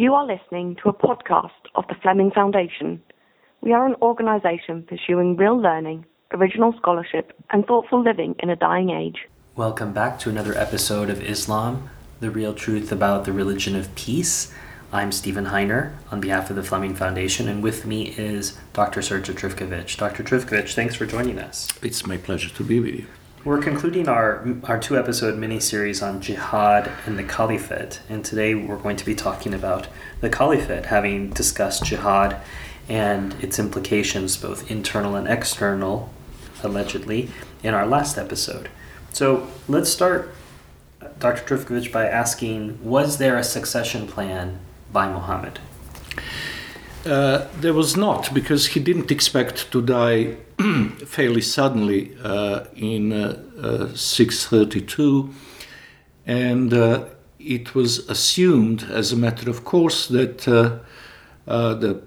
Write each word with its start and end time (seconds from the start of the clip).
You 0.00 0.14
are 0.14 0.24
listening 0.24 0.76
to 0.76 0.90
a 0.90 0.92
podcast 0.92 1.58
of 1.74 1.84
the 1.88 1.96
Fleming 2.00 2.30
Foundation. 2.30 3.02
We 3.62 3.72
are 3.72 3.84
an 3.84 3.96
organisation 4.00 4.84
pursuing 4.84 5.34
real 5.34 5.60
learning, 5.60 6.06
original 6.30 6.72
scholarship, 6.78 7.32
and 7.50 7.66
thoughtful 7.66 8.00
living 8.00 8.36
in 8.38 8.48
a 8.48 8.54
dying 8.54 8.90
age. 8.90 9.26
Welcome 9.56 9.92
back 9.92 10.20
to 10.20 10.30
another 10.30 10.56
episode 10.56 11.10
of 11.10 11.20
Islam, 11.20 11.90
the 12.20 12.30
real 12.30 12.54
truth 12.54 12.92
about 12.92 13.24
the 13.24 13.32
religion 13.32 13.74
of 13.74 13.92
peace. 13.96 14.54
I'm 14.92 15.10
Stephen 15.10 15.46
Heiner 15.46 15.94
on 16.12 16.20
behalf 16.20 16.48
of 16.48 16.54
the 16.54 16.62
Fleming 16.62 16.94
Foundation, 16.94 17.48
and 17.48 17.60
with 17.60 17.84
me 17.84 18.10
is 18.10 18.56
Dr. 18.74 19.00
Srdja 19.00 19.34
Trifkovic. 19.34 19.96
Dr. 19.96 20.22
Trifkovic, 20.22 20.74
thanks 20.74 20.94
for 20.94 21.06
joining 21.06 21.40
us. 21.40 21.68
It's 21.82 22.06
my 22.06 22.18
pleasure 22.18 22.50
to 22.50 22.62
be 22.62 22.78
with 22.78 22.94
you. 22.94 23.06
We're 23.48 23.62
concluding 23.62 24.08
our, 24.10 24.46
our 24.64 24.78
two 24.78 24.98
episode 24.98 25.38
mini 25.38 25.58
series 25.58 26.02
on 26.02 26.20
jihad 26.20 26.92
and 27.06 27.18
the 27.18 27.24
caliphate, 27.24 28.02
and 28.06 28.22
today 28.22 28.54
we're 28.54 28.76
going 28.76 28.96
to 28.96 29.06
be 29.06 29.14
talking 29.14 29.54
about 29.54 29.88
the 30.20 30.28
caliphate, 30.28 30.84
having 30.84 31.30
discussed 31.30 31.82
jihad 31.82 32.42
and 32.90 33.32
its 33.42 33.58
implications, 33.58 34.36
both 34.36 34.70
internal 34.70 35.16
and 35.16 35.26
external, 35.26 36.12
allegedly, 36.62 37.30
in 37.62 37.72
our 37.72 37.86
last 37.86 38.18
episode. 38.18 38.68
So 39.14 39.48
let's 39.66 39.88
start, 39.88 40.34
Dr. 41.18 41.56
Trifkovic, 41.56 41.90
by 41.90 42.06
asking 42.06 42.78
Was 42.84 43.16
there 43.16 43.38
a 43.38 43.44
succession 43.44 44.06
plan 44.06 44.58
by 44.92 45.10
Muhammad? 45.10 45.58
Uh, 47.06 47.46
there 47.60 47.72
was 47.72 47.96
not, 47.96 48.32
because 48.34 48.68
he 48.68 48.80
didn't 48.80 49.10
expect 49.10 49.70
to 49.70 49.80
die 49.80 50.36
fairly 51.06 51.40
suddenly 51.40 52.16
uh, 52.22 52.64
in 52.74 53.12
uh, 53.12 53.40
uh 53.62 53.94
632, 53.94 55.32
and 56.26 56.74
uh, 56.74 57.04
it 57.38 57.74
was 57.74 58.00
assumed, 58.10 58.84
as 58.90 59.12
a 59.12 59.16
matter 59.16 59.48
of 59.48 59.64
course, 59.64 60.08
that 60.08 60.38
the 61.46 62.02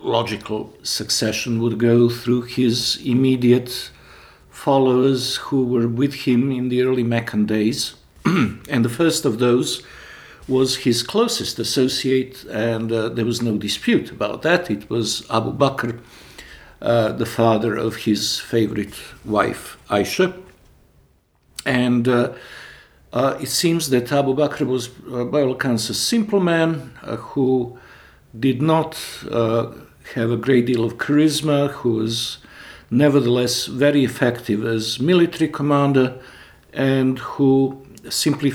logical 0.00 0.74
succession 0.82 1.60
would 1.60 1.78
go 1.78 2.08
through 2.08 2.42
his 2.42 3.00
immediate 3.04 3.90
followers 4.50 5.36
who 5.36 5.64
were 5.64 5.88
with 5.88 6.14
him 6.26 6.50
in 6.50 6.68
the 6.70 6.82
early 6.82 7.02
Meccan 7.02 7.44
days. 7.46 7.94
and 8.24 8.84
the 8.84 8.88
first 8.88 9.24
of 9.24 9.38
those 9.38 9.82
was 10.46 10.76
his 10.78 11.02
closest 11.02 11.58
associate, 11.58 12.44
and 12.44 12.92
uh, 12.92 13.08
there 13.08 13.24
was 13.24 13.40
no 13.40 13.56
dispute 13.56 14.10
about 14.10 14.42
that. 14.42 14.70
It 14.70 14.90
was 14.90 15.28
Abu 15.30 15.52
Bakr, 15.52 16.00
uh, 16.82 17.12
the 17.12 17.26
father 17.26 17.76
of 17.76 17.96
his 17.96 18.38
favorite 18.40 18.94
wife, 19.24 19.78
Aisha. 19.88 20.34
And 21.64 22.08
uh, 22.08 22.32
uh 23.12 23.38
it 23.40 23.48
seems 23.48 23.88
that 23.90 24.12
Abu 24.12 24.34
Bakr 24.34 24.66
was, 24.66 24.90
uh, 25.10 25.24
by 25.24 25.40
all 25.42 25.52
accounts, 25.52 25.88
a 25.88 25.94
simple 25.94 26.40
man 26.40 26.92
uh, 27.02 27.16
who 27.16 27.78
did 28.38 28.60
not 28.60 28.98
have 30.14 30.30
a 30.30 30.36
great 30.36 30.66
deal 30.66 30.84
of 30.84 30.98
charisma, 30.98 31.70
who 31.70 31.92
was 31.94 32.38
nevertheless 32.90 33.66
very 33.66 34.04
effective 34.04 34.64
as 34.66 35.00
military 35.00 35.48
commander, 35.48 36.20
and 36.72 37.18
who 37.20 37.80
simply 38.10 38.52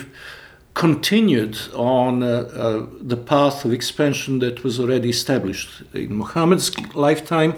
continued 0.74 1.58
on 1.74 2.24
uh, 2.24 2.28
uh, 2.28 2.86
the 3.02 3.18
path 3.18 3.66
of 3.66 3.74
expansion 3.74 4.40
that 4.40 4.64
was 4.64 4.80
already 4.80 5.10
established 5.10 5.84
in 5.94 6.16
Muhammad's 6.16 6.78
lifetime, 6.96 7.54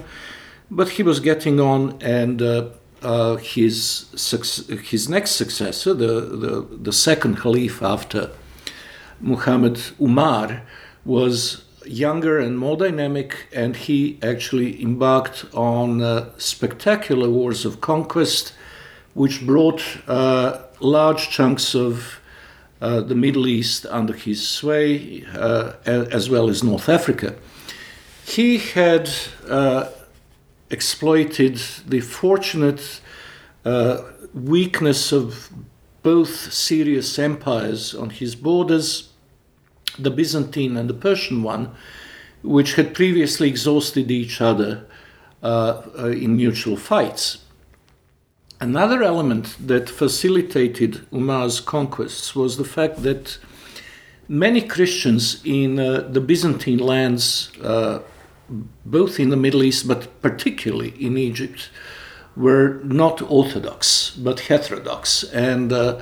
but 0.70 0.88
he 0.90 1.02
was 1.02 1.20
getting 1.20 1.60
on, 1.60 2.00
and 2.02 2.42
uh, 2.42 2.68
uh 3.02 3.36
his 3.36 4.06
his 4.90 5.08
next 5.08 5.32
successor, 5.32 5.94
the, 5.94 6.20
the, 6.44 6.66
the 6.82 6.92
second 6.92 7.36
caliph 7.36 7.82
after 7.82 8.30
Muhammad, 9.20 9.80
Umar, 10.00 10.62
was 11.04 11.64
younger 11.86 12.38
and 12.38 12.58
more 12.58 12.76
dynamic, 12.76 13.48
and 13.52 13.76
he 13.76 14.18
actually 14.22 14.82
embarked 14.82 15.44
on 15.54 16.02
uh, 16.02 16.30
spectacular 16.38 17.28
wars 17.28 17.64
of 17.64 17.80
conquest, 17.80 18.52
which 19.14 19.44
brought 19.46 19.82
uh, 20.08 20.62
large 20.80 21.28
chunks 21.30 21.74
of 21.74 22.20
uh, 22.82 23.00
the 23.00 23.14
Middle 23.14 23.46
East 23.46 23.86
under 23.86 24.12
his 24.12 24.46
sway, 24.46 25.24
uh, 25.36 25.74
as 25.86 26.28
well 26.28 26.50
as 26.50 26.64
North 26.64 26.88
Africa. 26.88 27.36
He 28.24 28.58
had 28.58 29.08
uh, 29.48 29.88
exploited 30.68 31.62
the 31.86 32.00
fortunate 32.00 33.00
uh, 33.64 34.02
weakness 34.34 35.12
of 35.12 35.48
both 36.02 36.52
serious 36.52 37.20
empires 37.20 37.94
on 37.94 38.10
his 38.10 38.34
borders, 38.34 39.10
the 39.96 40.10
Byzantine 40.10 40.76
and 40.76 40.90
the 40.90 40.94
Persian 40.94 41.44
one, 41.44 41.70
which 42.42 42.74
had 42.74 42.94
previously 42.94 43.48
exhausted 43.48 44.10
each 44.10 44.40
other 44.40 44.84
uh, 45.44 45.82
in 45.96 46.34
mutual 46.36 46.76
fights. 46.76 47.41
Another 48.62 49.02
element 49.02 49.56
that 49.58 49.90
facilitated 49.90 51.04
Umar's 51.10 51.60
conquests 51.60 52.36
was 52.36 52.58
the 52.58 52.64
fact 52.64 53.02
that 53.02 53.36
many 54.28 54.60
Christians 54.60 55.40
in 55.44 55.80
uh, 55.80 56.02
the 56.08 56.20
Byzantine 56.20 56.78
lands, 56.78 57.50
uh, 57.60 57.98
both 58.86 59.18
in 59.18 59.30
the 59.30 59.36
Middle 59.36 59.64
East 59.64 59.88
but 59.88 60.22
particularly 60.22 60.90
in 60.90 61.18
Egypt, 61.18 61.70
were 62.36 62.80
not 62.84 63.20
Orthodox 63.22 64.10
but 64.10 64.38
heterodox. 64.38 65.24
And 65.24 65.72
uh, 65.72 66.00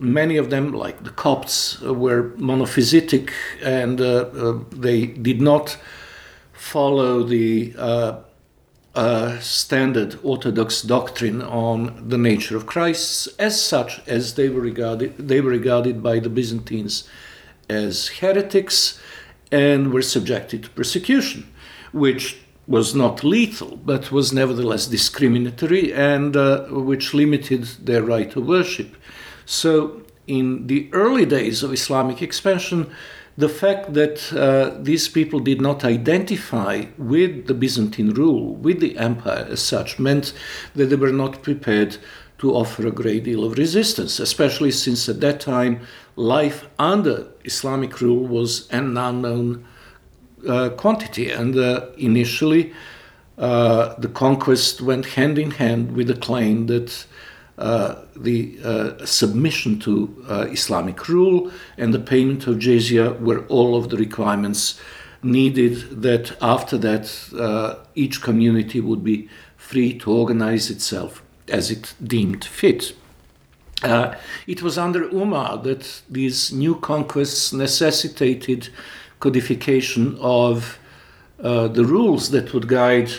many 0.00 0.36
of 0.36 0.50
them, 0.50 0.72
like 0.72 1.04
the 1.04 1.10
Copts, 1.10 1.80
were 1.80 2.30
monophysitic 2.38 3.30
and 3.62 4.00
uh, 4.00 4.04
uh, 4.04 4.58
they 4.72 5.06
did 5.06 5.40
not 5.40 5.78
follow 6.52 7.22
the 7.22 7.72
uh, 8.94 9.38
standard 9.38 10.18
Orthodox 10.22 10.82
doctrine 10.82 11.42
on 11.42 12.08
the 12.08 12.18
nature 12.18 12.56
of 12.56 12.66
Christ, 12.66 13.28
as 13.38 13.60
such 13.60 14.00
as 14.06 14.34
they 14.34 14.48
were 14.48 14.60
regarded, 14.60 15.16
they 15.16 15.40
were 15.40 15.50
regarded 15.50 16.02
by 16.02 16.18
the 16.18 16.28
Byzantines 16.28 17.08
as 17.68 18.08
heretics 18.08 19.00
and 19.52 19.92
were 19.92 20.02
subjected 20.02 20.64
to 20.64 20.70
persecution, 20.70 21.52
which 21.92 22.38
was 22.66 22.94
not 22.94 23.24
lethal, 23.24 23.76
but 23.76 24.12
was 24.12 24.32
nevertheless 24.32 24.86
discriminatory 24.86 25.92
and 25.92 26.36
uh, 26.36 26.64
which 26.66 27.14
limited 27.14 27.64
their 27.84 28.02
right 28.02 28.30
to 28.30 28.40
worship. 28.40 28.96
So, 29.44 30.02
in 30.26 30.68
the 30.68 30.88
early 30.92 31.26
days 31.26 31.64
of 31.64 31.72
Islamic 31.72 32.22
expansion, 32.22 32.88
the 33.40 33.48
fact 33.48 33.94
that 33.94 34.32
uh, 34.32 34.76
these 34.82 35.08
people 35.08 35.40
did 35.40 35.60
not 35.60 35.84
identify 35.84 36.84
with 36.98 37.46
the 37.46 37.54
Byzantine 37.54 38.10
rule, 38.10 38.54
with 38.56 38.80
the 38.80 38.96
empire 38.98 39.46
as 39.50 39.62
such, 39.62 39.98
meant 39.98 40.32
that 40.74 40.86
they 40.86 40.96
were 40.96 41.12
not 41.12 41.42
prepared 41.42 41.96
to 42.38 42.54
offer 42.54 42.86
a 42.86 42.90
great 42.90 43.24
deal 43.24 43.44
of 43.44 43.58
resistance, 43.58 44.20
especially 44.20 44.70
since 44.70 45.08
at 45.08 45.20
that 45.20 45.40
time 45.40 45.80
life 46.16 46.66
under 46.78 47.28
Islamic 47.44 48.00
rule 48.00 48.26
was 48.26 48.68
an 48.70 48.96
unknown 48.96 49.64
uh, 50.46 50.70
quantity. 50.70 51.30
And 51.30 51.56
uh, 51.56 51.86
initially, 51.96 52.72
uh, 53.38 53.94
the 53.98 54.08
conquest 54.08 54.80
went 54.82 55.06
hand 55.06 55.38
in 55.38 55.52
hand 55.52 55.92
with 55.92 56.08
the 56.08 56.14
claim 56.14 56.66
that 56.66 57.06
the 57.60 58.58
uh, 58.64 59.04
submission 59.04 59.78
to 59.78 60.24
uh, 60.28 60.46
Islamic 60.50 61.08
rule 61.08 61.50
and 61.76 61.92
the 61.92 61.98
payment 61.98 62.46
of 62.46 62.56
jizya 62.56 63.20
were 63.20 63.44
all 63.46 63.76
of 63.76 63.90
the 63.90 63.96
requirements 63.96 64.80
needed 65.22 66.02
that 66.02 66.36
after 66.40 66.78
that 66.78 67.06
uh, 67.38 67.74
each 67.94 68.22
community 68.22 68.80
would 68.80 69.04
be 69.04 69.28
free 69.56 69.98
to 69.98 70.10
organize 70.10 70.70
itself 70.70 71.22
as 71.48 71.70
it 71.70 71.94
deemed 72.02 72.44
fit. 72.44 72.94
Uh, 73.82 74.14
it 74.46 74.62
was 74.62 74.78
under 74.78 75.04
Umar 75.04 75.58
that 75.58 76.02
these 76.08 76.52
new 76.52 76.74
conquests 76.76 77.52
necessitated 77.52 78.70
codification 79.20 80.16
of 80.20 80.78
the 81.38 81.84
rules 81.84 82.30
that 82.30 82.52
would 82.54 82.68
guide 82.68 83.10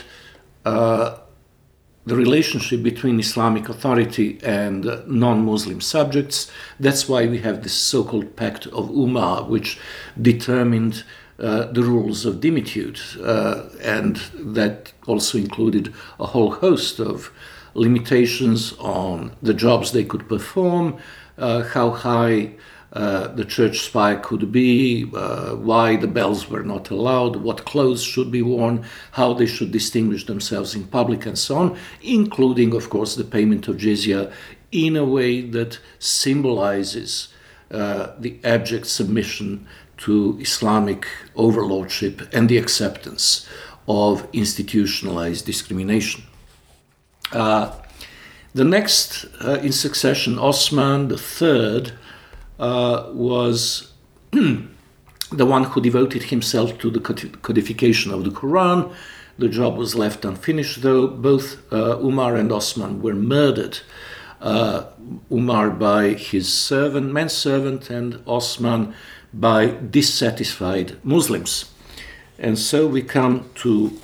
the 2.04 2.16
relationship 2.16 2.82
between 2.82 3.20
Islamic 3.20 3.68
authority 3.68 4.38
and 4.42 4.84
non 5.06 5.44
Muslim 5.44 5.80
subjects. 5.80 6.50
That's 6.80 7.08
why 7.08 7.26
we 7.26 7.38
have 7.38 7.62
this 7.62 7.74
so 7.74 8.02
called 8.04 8.36
Pact 8.36 8.66
of 8.68 8.90
Umar, 8.90 9.44
which 9.44 9.78
determined 10.20 11.04
uh, 11.38 11.66
the 11.72 11.82
rules 11.82 12.24
of 12.24 12.40
dhimmitude, 12.40 13.00
uh, 13.22 13.64
and 13.82 14.16
that 14.34 14.92
also 15.06 15.38
included 15.38 15.92
a 16.20 16.26
whole 16.26 16.52
host 16.52 17.00
of 17.00 17.32
limitations 17.74 18.74
on 18.78 19.34
the 19.42 19.54
jobs 19.54 19.92
they 19.92 20.04
could 20.04 20.28
perform, 20.28 20.98
uh, 21.38 21.62
how 21.62 21.90
high 21.90 22.52
uh, 22.92 23.28
the 23.28 23.44
church 23.44 23.80
spire 23.80 24.18
could 24.18 24.52
be, 24.52 25.10
uh, 25.14 25.54
why 25.56 25.96
the 25.96 26.06
bells 26.06 26.50
were 26.50 26.62
not 26.62 26.90
allowed, 26.90 27.36
what 27.36 27.64
clothes 27.64 28.02
should 28.02 28.30
be 28.30 28.42
worn, 28.42 28.84
how 29.12 29.32
they 29.32 29.46
should 29.46 29.72
distinguish 29.72 30.26
themselves 30.26 30.74
in 30.74 30.84
public, 30.84 31.24
and 31.24 31.38
so 31.38 31.56
on, 31.56 31.78
including, 32.02 32.74
of 32.74 32.90
course, 32.90 33.14
the 33.16 33.24
payment 33.24 33.66
of 33.66 33.76
jizya 33.76 34.30
in 34.72 34.96
a 34.96 35.04
way 35.04 35.40
that 35.40 35.78
symbolizes 35.98 37.28
uh, 37.70 38.12
the 38.18 38.38
abject 38.44 38.86
submission 38.86 39.66
to 39.96 40.36
Islamic 40.40 41.06
overlordship 41.34 42.28
and 42.34 42.48
the 42.48 42.58
acceptance 42.58 43.48
of 43.88 44.28
institutionalized 44.32 45.46
discrimination. 45.46 46.24
Uh, 47.32 47.72
the 48.54 48.64
next 48.64 49.24
uh, 49.42 49.58
in 49.62 49.72
succession, 49.72 50.38
Osman 50.38 51.10
III, 51.10 51.92
uh, 52.62 53.10
was 53.12 53.92
the 54.30 55.46
one 55.46 55.64
who 55.64 55.80
devoted 55.80 56.22
himself 56.34 56.78
to 56.78 56.90
the 56.90 57.00
codification 57.00 58.12
of 58.12 58.22
the 58.22 58.30
Quran. 58.30 58.94
The 59.36 59.48
job 59.48 59.76
was 59.76 59.96
left 59.96 60.24
unfinished, 60.24 60.82
though 60.82 61.08
both 61.08 61.56
uh, 61.72 61.98
Umar 61.98 62.36
and 62.36 62.52
Osman 62.52 63.02
were 63.02 63.14
murdered. 63.14 63.80
Uh, 64.40 64.84
Umar 65.30 65.70
by 65.70 66.10
his 66.10 66.52
servant, 66.52 67.12
manservant, 67.12 67.90
and 67.90 68.22
Osman 68.26 68.94
by 69.34 69.66
dissatisfied 69.66 70.98
Muslims. 71.04 71.72
And 72.38 72.58
so 72.58 72.86
we 72.86 73.02
come 73.02 73.50
to 73.56 73.98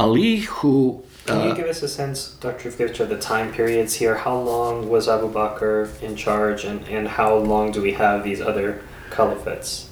Ali, 0.00 0.36
who. 0.38 1.02
Uh, 1.28 1.32
Can 1.32 1.48
you 1.50 1.54
give 1.54 1.66
us 1.66 1.82
a 1.82 1.88
sense, 1.88 2.30
Dr. 2.40 2.70
Trifkovic, 2.70 2.98
of 3.00 3.10
the 3.10 3.18
time 3.18 3.52
periods 3.52 3.92
here? 3.94 4.16
How 4.16 4.36
long 4.38 4.88
was 4.88 5.08
Abu 5.08 5.30
Bakr 5.30 5.90
in 6.00 6.16
charge, 6.16 6.64
and, 6.64 6.88
and 6.88 7.06
how 7.06 7.36
long 7.36 7.70
do 7.70 7.82
we 7.82 7.92
have 7.92 8.24
these 8.24 8.40
other 8.40 8.82
caliphates? 9.10 9.88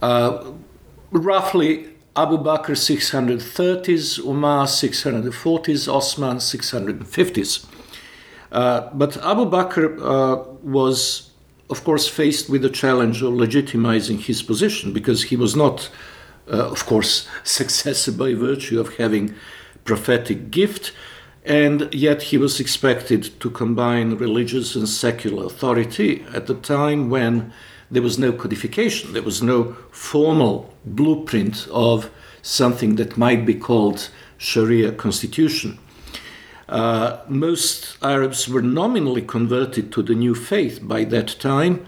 Uh, 0.00 0.52
roughly 1.10 1.88
Abu 2.16 2.38
Bakr 2.38 2.74
630s, 2.74 4.24
Umar 4.24 4.64
640s, 4.64 5.92
Osman 5.92 6.38
650s. 6.38 7.66
Uh, 8.50 8.88
but 8.94 9.18
Abu 9.18 9.44
Bakr 9.50 9.98
uh, 10.00 10.48
was, 10.62 11.30
of 11.68 11.84
course, 11.84 12.08
faced 12.08 12.48
with 12.48 12.62
the 12.62 12.70
challenge 12.70 13.20
of 13.20 13.34
legitimizing 13.34 14.18
his 14.18 14.42
position 14.42 14.94
because 14.94 15.24
he 15.24 15.36
was 15.36 15.54
not, 15.54 15.90
uh, 16.50 16.70
of 16.70 16.86
course, 16.86 17.28
successor 17.44 18.12
by 18.12 18.34
virtue 18.34 18.80
of 18.80 18.96
having 18.96 19.34
prophetic 19.84 20.50
gift, 20.50 20.92
and 21.44 21.92
yet 21.94 22.22
he 22.22 22.38
was 22.38 22.58
expected 22.58 23.38
to 23.40 23.50
combine 23.50 24.16
religious 24.16 24.74
and 24.74 24.88
secular 24.88 25.46
authority 25.46 26.24
at 26.34 26.46
the 26.46 26.54
time 26.54 27.08
when 27.08 27.52
there 27.90 28.02
was 28.02 28.18
no 28.18 28.32
codification, 28.32 29.12
there 29.12 29.22
was 29.22 29.42
no 29.42 29.76
formal 29.92 30.74
blueprint 30.84 31.68
of 31.70 32.10
something 32.42 32.96
that 32.96 33.16
might 33.16 33.46
be 33.46 33.54
called 33.54 34.10
Sharia 34.38 34.92
constitution. 34.92 35.78
Uh, 36.68 37.18
most 37.28 37.96
Arabs 38.02 38.48
were 38.48 38.62
nominally 38.62 39.22
converted 39.22 39.92
to 39.92 40.02
the 40.02 40.14
new 40.14 40.34
faith 40.34 40.80
by 40.82 41.04
that 41.04 41.28
time, 41.38 41.86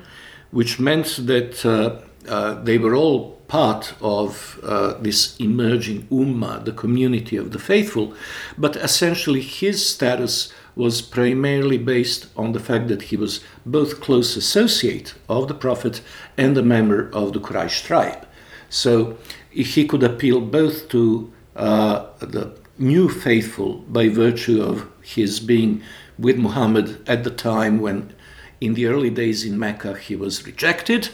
which 0.52 0.78
meant 0.78 1.26
that 1.26 1.66
uh, 1.66 2.00
uh, 2.28 2.62
they 2.62 2.78
were 2.78 2.94
all 2.94 3.37
part 3.48 3.94
of 4.00 4.60
uh, 4.62 4.92
this 5.00 5.36
emerging 5.38 6.06
ummah, 6.08 6.64
the 6.64 6.72
community 6.72 7.36
of 7.36 7.52
the 7.52 7.58
faithful. 7.58 8.14
But 8.56 8.76
essentially, 8.76 9.40
his 9.40 9.84
status 9.84 10.52
was 10.76 11.02
primarily 11.02 11.78
based 11.78 12.26
on 12.36 12.52
the 12.52 12.60
fact 12.60 12.86
that 12.88 13.02
he 13.02 13.16
was 13.16 13.40
both 13.66 14.00
close 14.00 14.36
associate 14.36 15.14
of 15.28 15.48
the 15.48 15.54
Prophet 15.54 16.00
and 16.36 16.56
a 16.56 16.62
member 16.62 17.10
of 17.12 17.32
the 17.32 17.40
Quraysh 17.40 17.84
tribe. 17.84 18.26
So 18.70 19.18
he 19.50 19.86
could 19.86 20.04
appeal 20.04 20.40
both 20.40 20.88
to 20.90 21.32
uh, 21.56 22.06
the 22.20 22.56
new 22.78 23.08
faithful 23.08 23.78
by 23.88 24.08
virtue 24.08 24.62
of 24.62 24.86
his 25.02 25.40
being 25.40 25.82
with 26.18 26.36
Muhammad 26.36 27.02
at 27.08 27.24
the 27.24 27.30
time 27.30 27.80
when, 27.80 28.14
in 28.60 28.74
the 28.74 28.86
early 28.86 29.10
days 29.10 29.44
in 29.44 29.58
Mecca, 29.58 29.96
he 29.96 30.14
was 30.14 30.46
rejected, 30.46 31.08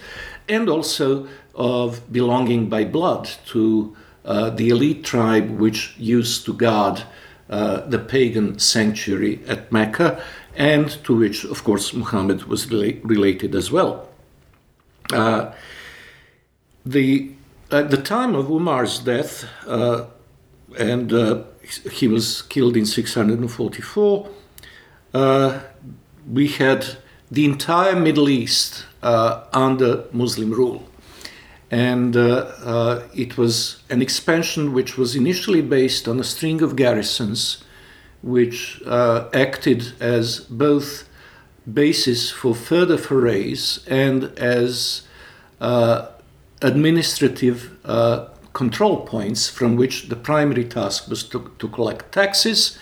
and 0.49 0.69
also 0.69 1.29
of 1.55 2.13
belonging 2.13 2.69
by 2.69 2.85
blood 2.85 3.31
to 3.47 3.97
uh, 4.25 4.51
the 4.51 4.69
elite 4.71 5.05
tribe 5.05 5.51
which 5.59 5.95
used 5.99 6.45
to 6.45 6.53
guard 6.53 7.03
uh, 7.51 7.81
the 7.87 7.99
pagan 7.99 8.59
sanctuary 8.59 9.41
at 9.47 9.71
Mecca, 9.71 10.23
and 10.57 10.91
to 11.05 11.15
which, 11.15 11.45
of 11.45 11.63
course, 11.63 11.93
Muhammad 11.93 12.45
was 12.45 12.67
rela- 12.67 13.01
related 13.05 13.55
as 13.55 13.71
well. 13.71 14.09
Uh, 15.13 15.53
the, 16.87 17.33
at 17.71 17.91
the 17.91 17.99
time 17.99 18.35
of 18.35 18.49
Umar's 18.49 18.99
death, 18.99 19.45
uh, 19.67 20.07
and 20.79 21.13
uh, 21.13 21.43
he 21.93 22.09
was 22.09 22.43
killed 22.43 22.77
in 22.77 22.87
644, 22.87 24.29
uh, 25.13 25.61
we 26.31 26.49
had 26.49 26.97
the 27.35 27.45
entire 27.45 27.97
Middle 27.97 28.29
East 28.29 28.87
under 29.03 30.05
Muslim 30.13 30.51
rule 30.51 30.89
and 31.75 32.17
uh, 32.17 32.53
uh, 32.65 33.03
it 33.15 33.37
was 33.37 33.83
an 33.91 34.01
expansion 34.01 34.73
which 34.73 34.97
was 34.97 35.17
initially 35.17 35.61
based 35.61 36.07
on 36.07 36.21
a 36.21 36.25
string 36.25 36.63
of 36.63 36.77
garrisons 36.77 37.65
which 38.23 38.81
uh, 38.87 39.29
acted 39.35 39.93
as 40.01 40.41
both 40.41 41.09
basis 41.73 42.31
for 42.31 42.55
further 42.55 42.97
forays 42.97 43.85
and 43.89 44.25
as 44.39 45.03
uh, 45.61 46.07
administrative 46.63 47.77
uh, 47.85 48.27
control 48.53 48.99
points 49.05 49.49
from 49.49 49.75
which 49.75 50.09
the 50.09 50.17
primary 50.17 50.65
task 50.65 51.09
was 51.09 51.25
to, 51.25 51.51
to 51.59 51.69
collect 51.69 52.13
taxes. 52.13 52.79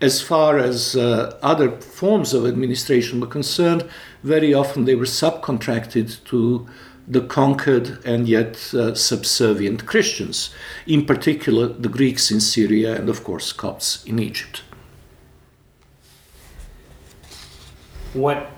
As 0.00 0.20
far 0.20 0.58
as 0.58 0.94
uh, 0.94 1.38
other 1.42 1.70
forms 1.80 2.34
of 2.34 2.44
administration 2.44 3.18
were 3.18 3.26
concerned, 3.26 3.88
very 4.22 4.52
often 4.52 4.84
they 4.84 4.94
were 4.94 5.06
subcontracted 5.06 6.22
to 6.24 6.66
the 7.08 7.22
conquered 7.22 8.04
and 8.04 8.28
yet 8.28 8.74
uh, 8.74 8.94
subservient 8.94 9.86
Christians, 9.86 10.50
in 10.86 11.06
particular 11.06 11.68
the 11.68 11.88
Greeks 11.88 12.30
in 12.30 12.40
Syria 12.40 12.94
and, 12.94 13.08
of 13.08 13.24
course, 13.24 13.52
Copts 13.52 14.04
in 14.04 14.18
Egypt. 14.18 14.62
What, 18.12 18.50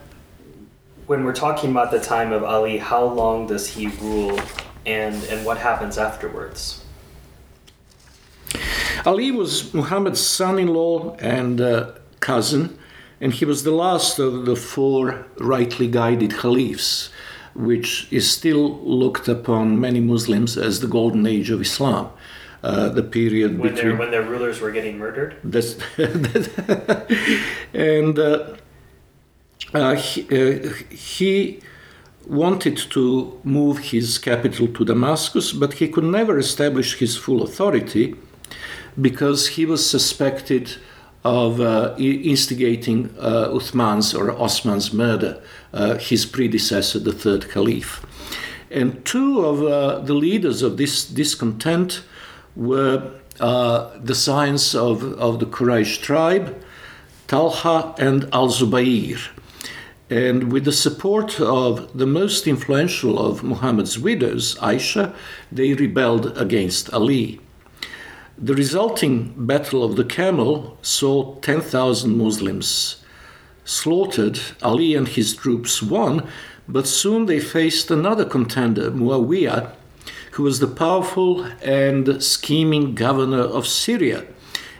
when 1.06 1.24
we're 1.24 1.34
talking 1.34 1.70
about 1.70 1.92
the 1.92 2.00
time 2.00 2.32
of 2.32 2.42
Ali, 2.42 2.78
how 2.78 3.04
long 3.04 3.46
does 3.46 3.68
he 3.68 3.88
rule 4.00 4.40
and, 4.86 5.22
and 5.24 5.44
what 5.46 5.58
happens 5.58 5.98
afterwards? 5.98 6.84
Ali 9.04 9.30
was 9.30 9.72
Muhammad's 9.74 10.20
son 10.20 10.58
in 10.58 10.68
law 10.68 11.16
and 11.16 11.60
uh, 11.60 11.92
cousin, 12.20 12.78
and 13.20 13.32
he 13.32 13.44
was 13.44 13.64
the 13.64 13.72
last 13.72 14.18
of 14.18 14.46
the 14.46 14.56
four 14.56 15.26
rightly 15.38 15.88
guided 15.88 16.36
caliphs 16.36 17.10
which 17.58 18.06
is 18.12 18.30
still 18.30 18.78
looked 18.84 19.26
upon 19.28 19.80
many 19.80 19.98
Muslims 19.98 20.56
as 20.56 20.80
the 20.80 20.86
golden 20.86 21.26
age 21.26 21.50
of 21.50 21.60
Islam. 21.60 22.10
Uh, 22.62 22.88
the 22.88 23.02
period 23.02 23.58
when 23.58 23.74
between 23.74 23.98
when 23.98 24.10
their 24.10 24.22
rulers 24.22 24.60
were 24.60 24.72
getting 24.72 24.98
murdered. 24.98 25.36
That's, 25.44 25.76
and 27.72 28.18
uh, 28.18 28.56
uh, 29.74 29.94
he, 29.94 30.20
uh, 30.38 30.72
he, 30.90 31.60
wanted 32.26 32.76
to 32.76 33.40
move 33.42 33.78
his 33.78 34.18
capital 34.18 34.66
to 34.68 34.84
Damascus, 34.84 35.52
but 35.52 35.72
he 35.74 35.88
could 35.88 36.04
never 36.04 36.36
establish 36.38 36.98
his 36.98 37.16
full 37.16 37.42
authority 37.42 38.16
because 39.00 39.48
he 39.48 39.64
was 39.64 39.88
suspected 39.88 40.76
of 41.24 41.60
uh, 41.60 41.94
instigating 41.98 43.14
uh, 43.18 43.48
Uthman's 43.48 44.14
or 44.14 44.30
Osman's 44.30 44.92
murder, 44.92 45.42
uh, 45.72 45.96
his 45.96 46.24
predecessor, 46.24 46.98
the 46.98 47.12
third 47.12 47.50
caliph. 47.50 48.04
And 48.70 49.04
two 49.04 49.44
of 49.44 49.62
uh, 49.62 50.00
the 50.00 50.14
leaders 50.14 50.62
of 50.62 50.76
this 50.76 51.04
discontent 51.06 52.02
were 52.54 53.12
uh, 53.40 53.90
the 53.98 54.14
scions 54.14 54.74
of, 54.74 55.02
of 55.18 55.38
the 55.40 55.46
Quraysh 55.46 56.00
tribe, 56.02 56.62
Talha 57.26 57.94
and 57.98 58.28
Al 58.32 58.48
Zubayr. 58.48 59.18
And 60.10 60.50
with 60.50 60.64
the 60.64 60.72
support 60.72 61.38
of 61.40 61.96
the 61.96 62.06
most 62.06 62.46
influential 62.46 63.18
of 63.18 63.42
Muhammad's 63.42 63.98
widows, 63.98 64.54
Aisha, 64.56 65.14
they 65.52 65.74
rebelled 65.74 66.36
against 66.38 66.92
Ali. 66.94 67.40
The 68.40 68.54
resulting 68.54 69.34
Battle 69.36 69.82
of 69.82 69.96
the 69.96 70.04
Camel 70.04 70.78
saw 70.80 71.34
10,000 71.40 72.16
Muslims 72.16 73.02
slaughtered. 73.64 74.38
Ali 74.62 74.94
and 74.94 75.08
his 75.08 75.34
troops 75.34 75.82
won, 75.82 76.24
but 76.68 76.86
soon 76.86 77.26
they 77.26 77.40
faced 77.40 77.90
another 77.90 78.24
contender, 78.24 78.92
Muawiyah, 78.92 79.72
who 80.32 80.44
was 80.44 80.60
the 80.60 80.68
powerful 80.68 81.46
and 81.64 82.22
scheming 82.22 82.94
governor 82.94 83.40
of 83.40 83.66
Syria, 83.66 84.24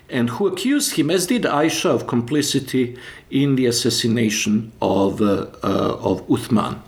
and 0.08 0.30
who 0.30 0.46
accused 0.46 0.94
him, 0.94 1.10
as 1.10 1.26
did 1.26 1.42
Aisha, 1.42 1.90
of 1.90 2.06
complicity 2.06 2.96
in 3.28 3.56
the 3.56 3.66
assassination 3.66 4.70
of, 4.80 5.20
uh, 5.20 5.46
uh, 5.64 5.98
of 6.00 6.24
Uthman. 6.28 6.78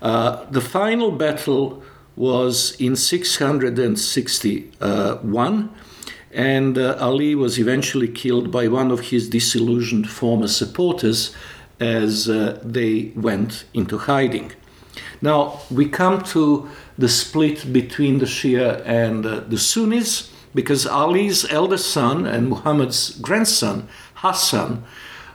Uh, 0.00 0.46
the 0.50 0.62
final 0.62 1.10
battle 1.10 1.82
was 2.16 2.74
in 2.80 2.96
661 2.96 5.70
and 6.32 6.78
uh, 6.78 6.96
Ali 7.00 7.34
was 7.34 7.58
eventually 7.58 8.08
killed 8.08 8.50
by 8.50 8.68
one 8.68 8.90
of 8.90 9.00
his 9.00 9.28
disillusioned 9.28 10.08
former 10.08 10.48
supporters 10.48 11.34
as 11.80 12.28
uh, 12.28 12.60
they 12.62 13.12
went 13.16 13.64
into 13.74 13.98
hiding. 13.98 14.52
Now 15.22 15.60
we 15.70 15.88
come 15.88 16.22
to 16.24 16.68
the 16.96 17.08
split 17.08 17.72
between 17.72 18.18
the 18.18 18.26
Shia 18.26 18.82
and 18.86 19.26
uh, 19.26 19.40
the 19.40 19.58
Sunnis 19.58 20.30
because 20.54 20.86
Ali's 20.86 21.50
eldest 21.50 21.90
son 21.90 22.26
and 22.26 22.48
Muhammad's 22.48 23.10
grandson, 23.20 23.88
Hassan, 24.14 24.84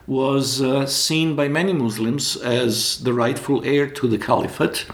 was 0.08 0.62
uh, 0.62 0.86
seen 0.86 1.36
by 1.36 1.48
many 1.48 1.74
Muslims 1.74 2.38
as 2.38 3.02
the 3.04 3.14
rightful 3.14 3.64
heir 3.64 3.88
to 3.88 4.08
the 4.08 4.18
caliphate. 4.18 4.86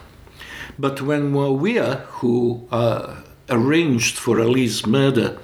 But 0.80 1.02
when 1.02 1.34
Muawiyah, 1.34 2.02
who 2.20 2.68
uh, 2.72 3.22
arranged 3.50 4.18
for 4.18 4.40
Ali's 4.40 4.86
murder, 4.86 5.38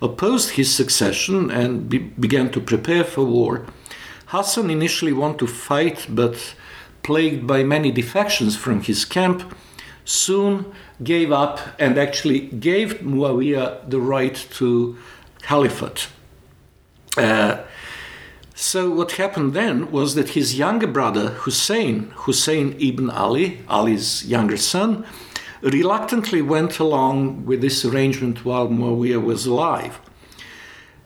opposed 0.00 0.50
his 0.50 0.74
succession 0.74 1.50
and 1.50 1.88
be- 1.88 1.98
began 1.98 2.50
to 2.52 2.60
prepare 2.60 3.04
for 3.04 3.24
war, 3.24 3.66
Hassan 4.26 4.70
initially 4.70 5.12
wanted 5.12 5.38
to 5.40 5.46
fight, 5.46 6.06
but 6.08 6.54
plagued 7.02 7.46
by 7.46 7.62
many 7.62 7.90
defections 7.90 8.56
from 8.56 8.82
his 8.82 9.04
camp, 9.04 9.54
soon 10.04 10.66
gave 11.02 11.32
up 11.32 11.60
and 11.78 11.98
actually 11.98 12.40
gave 12.40 13.00
Muawiyah 13.00 13.88
the 13.88 14.00
right 14.00 14.34
to 14.54 14.96
caliphate. 15.42 16.08
Uh, 17.16 17.62
so 18.54 18.90
what 18.90 19.12
happened 19.12 19.54
then 19.54 19.90
was 19.90 20.14
that 20.14 20.30
his 20.30 20.58
younger 20.58 20.86
brother 20.86 21.28
Hussein, 21.44 22.12
Hussein 22.26 22.76
ibn 22.80 23.08
Ali, 23.08 23.60
Ali's 23.68 24.26
younger 24.26 24.56
son, 24.56 25.06
reluctantly 25.62 26.42
went 26.42 26.78
along 26.78 27.46
with 27.46 27.60
this 27.60 27.84
arrangement 27.84 28.44
while 28.44 28.68
Muawiyah 28.68 29.22
was 29.22 29.46
alive. 29.46 30.00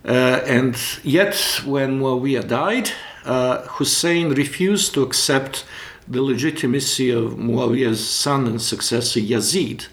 Uh, 0.05 0.41
and 0.47 0.77
yet, 1.03 1.37
when 1.65 2.01
Muawiyah 2.01 2.49
died, 2.49 2.91
uh, 3.25 3.63
Hussein 3.63 4.31
refused 4.31 4.95
to 4.95 5.03
accept 5.03 5.65
the 6.09 6.23
legitimacy 6.23 7.11
of 7.11 7.35
Muawiyah's 7.35 8.07
son 8.09 8.47
and 8.47 8.61
successor 8.61 9.21
Yazid. 9.21 9.87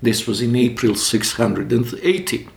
This 0.00 0.26
was 0.26 0.40
in 0.40 0.56
April 0.56 0.94
680. 0.94 2.48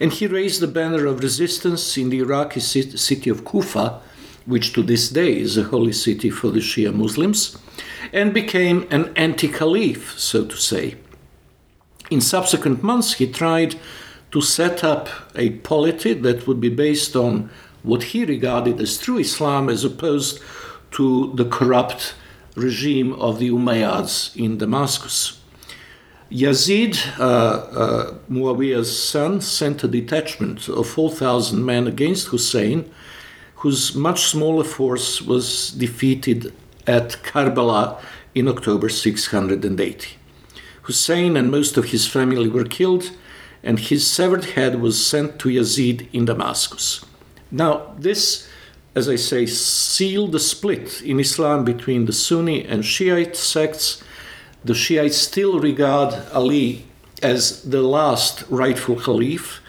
And 0.00 0.12
he 0.12 0.26
raised 0.26 0.60
the 0.60 0.66
banner 0.66 1.06
of 1.06 1.22
resistance 1.22 1.96
in 1.96 2.10
the 2.10 2.18
Iraqi 2.18 2.60
city 2.60 3.30
of 3.30 3.44
Kufa, 3.44 4.00
which 4.46 4.72
to 4.72 4.82
this 4.82 5.08
day 5.08 5.38
is 5.38 5.56
a 5.56 5.64
holy 5.64 5.92
city 5.92 6.30
for 6.30 6.50
the 6.50 6.60
Shia 6.60 6.94
Muslims, 6.94 7.56
and 8.12 8.34
became 8.34 8.86
an 8.90 9.12
anti 9.16 9.48
caliph, 9.48 10.18
so 10.18 10.44
to 10.44 10.56
say. 10.56 10.96
In 12.10 12.20
subsequent 12.20 12.82
months, 12.82 13.14
he 13.14 13.26
tried 13.26 13.76
to 14.32 14.40
set 14.40 14.82
up 14.82 15.08
a 15.34 15.50
polity 15.50 16.14
that 16.14 16.46
would 16.46 16.60
be 16.60 16.68
based 16.68 17.14
on 17.16 17.50
what 17.82 18.02
he 18.04 18.24
regarded 18.24 18.80
as 18.80 18.98
true 18.98 19.18
Islam 19.18 19.68
as 19.68 19.84
opposed 19.84 20.40
to 20.92 21.32
the 21.34 21.44
corrupt 21.44 22.14
regime 22.54 23.12
of 23.14 23.38
the 23.38 23.50
Umayyads 23.50 24.36
in 24.36 24.58
Damascus. 24.58 25.40
Yazid, 26.30 26.96
uh, 27.18 27.22
uh, 27.22 28.14
Muawiyah's 28.30 28.96
son, 28.96 29.40
sent 29.40 29.84
a 29.84 29.88
detachment 29.88 30.68
of 30.68 30.88
4,000 30.88 31.64
men 31.64 31.86
against 31.86 32.28
Hussein, 32.28 32.90
whose 33.62 33.94
much 33.94 34.24
smaller 34.24 34.64
force 34.64 35.22
was 35.22 35.70
defeated 35.70 36.52
at 36.84 37.10
Karbala 37.22 37.96
in 38.34 38.48
October 38.48 38.88
680. 38.88 40.16
Hussein 40.82 41.36
and 41.36 41.48
most 41.48 41.76
of 41.76 41.84
his 41.86 42.08
family 42.08 42.48
were 42.48 42.64
killed, 42.64 43.12
and 43.62 43.78
his 43.78 44.04
severed 44.04 44.44
head 44.56 44.80
was 44.80 45.06
sent 45.06 45.38
to 45.38 45.48
Yazid 45.48 46.08
in 46.12 46.24
Damascus. 46.24 47.04
Now, 47.52 47.94
this, 47.96 48.48
as 48.96 49.08
I 49.08 49.14
say, 49.14 49.46
sealed 49.46 50.32
the 50.32 50.40
split 50.40 51.00
in 51.00 51.20
Islam 51.20 51.64
between 51.64 52.06
the 52.06 52.12
Sunni 52.12 52.64
and 52.64 52.84
Shiite 52.84 53.36
sects. 53.36 54.02
The 54.64 54.74
Shiites 54.74 55.18
still 55.18 55.60
regard 55.60 56.14
Ali 56.32 56.86
as 57.22 57.62
the 57.62 57.82
last 57.82 58.42
rightful 58.50 58.96
caliph, 58.96 59.61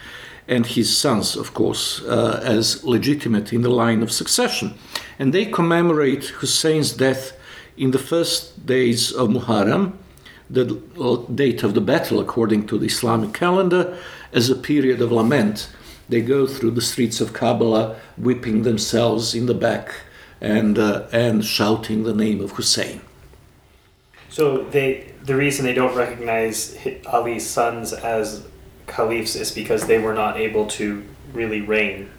and 0.48 0.66
his 0.66 0.96
sons, 0.96 1.36
of 1.36 1.54
course, 1.54 2.02
uh, 2.04 2.42
as 2.44 2.84
legitimate 2.84 3.54
in 3.54 3.62
the 3.62 3.70
line 3.70 4.02
of 4.04 4.12
succession. 4.12 4.74
And 5.20 5.34
they 5.34 5.46
commemorate 5.46 6.26
Hussein's 6.40 6.92
death 6.92 7.34
in 7.78 7.92
the 7.92 8.00
first 8.00 8.66
days 8.66 9.12
of 9.12 9.30
Muharram, 9.30 9.94
the 10.50 10.66
date 11.34 11.64
of 11.64 11.74
the 11.74 11.82
battle 11.82 12.20
according 12.20 12.68
to 12.68 12.78
the 12.78 12.88
Islamic 12.88 13.34
calendar, 13.34 13.98
as 14.34 14.50
a 14.50 14.56
period 14.56 15.02
of 15.02 15.12
lament 15.12 15.70
they 16.10 16.22
go 16.22 16.46
through 16.46 16.72
the 16.72 16.82
streets 16.82 17.22
of 17.22 17.34
Karbala, 17.34 17.96
whipping 18.18 18.64
themselves 18.64 19.34
in 19.34 19.46
the 19.46 19.54
back 19.54 19.96
and, 20.42 20.78
uh, 20.78 21.08
and 21.12 21.44
shouting 21.46 22.04
the 22.04 22.14
name 22.14 22.42
of 22.42 22.52
Hussein. 22.52 23.02
So 24.30 24.64
they, 24.66 25.14
the 25.24 25.36
reason 25.36 25.64
they 25.64 25.74
don't 25.74 25.96
recognize 25.96 26.78
Ali's 27.06 27.48
sons 27.50 27.94
as 27.94 28.46
caliphs 28.88 29.36
is 29.36 29.52
because 29.52 29.88
they 29.88 30.00
were 30.00 30.14
not 30.14 30.38
able 30.38 30.68
to 30.68 31.04
really 31.34 31.62
reign. 31.62 32.10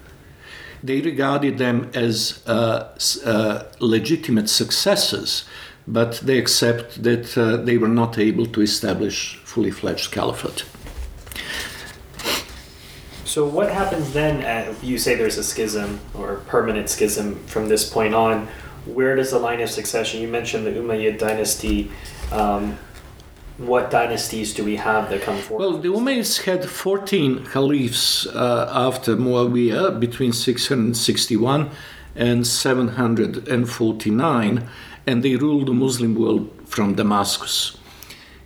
They 0.82 1.00
regarded 1.00 1.58
them 1.58 1.90
as 1.94 2.42
uh, 2.46 2.94
uh, 3.24 3.64
legitimate 3.80 4.50
successors, 4.50 5.44
but 5.86 6.16
they 6.20 6.38
accept 6.38 7.02
that 7.02 7.38
uh, 7.38 7.56
they 7.56 7.78
were 7.78 7.88
not 7.88 8.18
able 8.18 8.46
to 8.46 8.60
establish 8.60 9.36
fully 9.44 9.70
fledged 9.70 10.12
caliphate. 10.12 10.64
So 13.24 13.46
what 13.46 13.72
happens 13.72 14.12
then? 14.12 14.42
At, 14.42 14.84
you 14.84 14.98
say 14.98 15.14
there's 15.14 15.38
a 15.38 15.42
schism 15.42 16.00
or 16.12 16.36
permanent 16.46 16.88
schism 16.90 17.44
from 17.46 17.68
this 17.68 17.88
point 17.88 18.14
on. 18.14 18.46
Where 18.84 19.16
does 19.16 19.30
the 19.30 19.38
line 19.38 19.60
of 19.62 19.70
succession? 19.70 20.20
You 20.20 20.28
mentioned 20.28 20.66
the 20.66 20.70
Umayyad 20.70 21.18
dynasty. 21.18 21.90
Um, 22.30 22.78
what 23.58 23.90
dynasties 23.90 24.52
do 24.52 24.64
we 24.64 24.76
have 24.76 25.08
that 25.10 25.22
come 25.22 25.38
forward? 25.38 25.64
Well, 25.64 25.78
the 25.78 25.88
Umayyads 25.88 26.42
had 26.42 26.68
14 26.68 27.46
caliphs 27.46 28.26
uh, 28.26 28.68
after 28.72 29.16
Muawiyah 29.16 30.00
between 30.00 30.32
661 30.32 31.70
and 32.16 32.44
749, 32.46 34.68
and 35.06 35.22
they 35.22 35.36
ruled 35.36 35.68
the 35.68 35.72
Muslim 35.72 36.16
world 36.16 36.50
from 36.66 36.94
Damascus. 36.94 37.78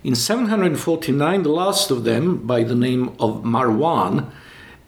In 0.03 0.15
749, 0.15 1.43
the 1.43 1.49
last 1.49 1.91
of 1.91 2.03
them, 2.03 2.45
by 2.45 2.63
the 2.63 2.75
name 2.75 3.09
of 3.19 3.43
Marwan, 3.43 4.29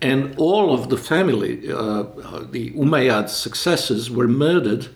and 0.01 0.33
all 0.37 0.73
of 0.73 0.89
the 0.89 0.97
family, 0.97 1.71
uh, 1.71 2.03
the 2.49 2.71
Umayyad 2.71 3.29
successors, 3.29 4.09
were 4.09 4.27
murdered 4.27 4.87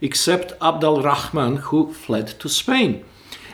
except 0.00 0.52
Abd 0.60 0.84
al 0.84 1.02
Rahman, 1.02 1.56
who 1.56 1.92
fled 1.92 2.28
to 2.40 2.48
Spain. 2.48 3.04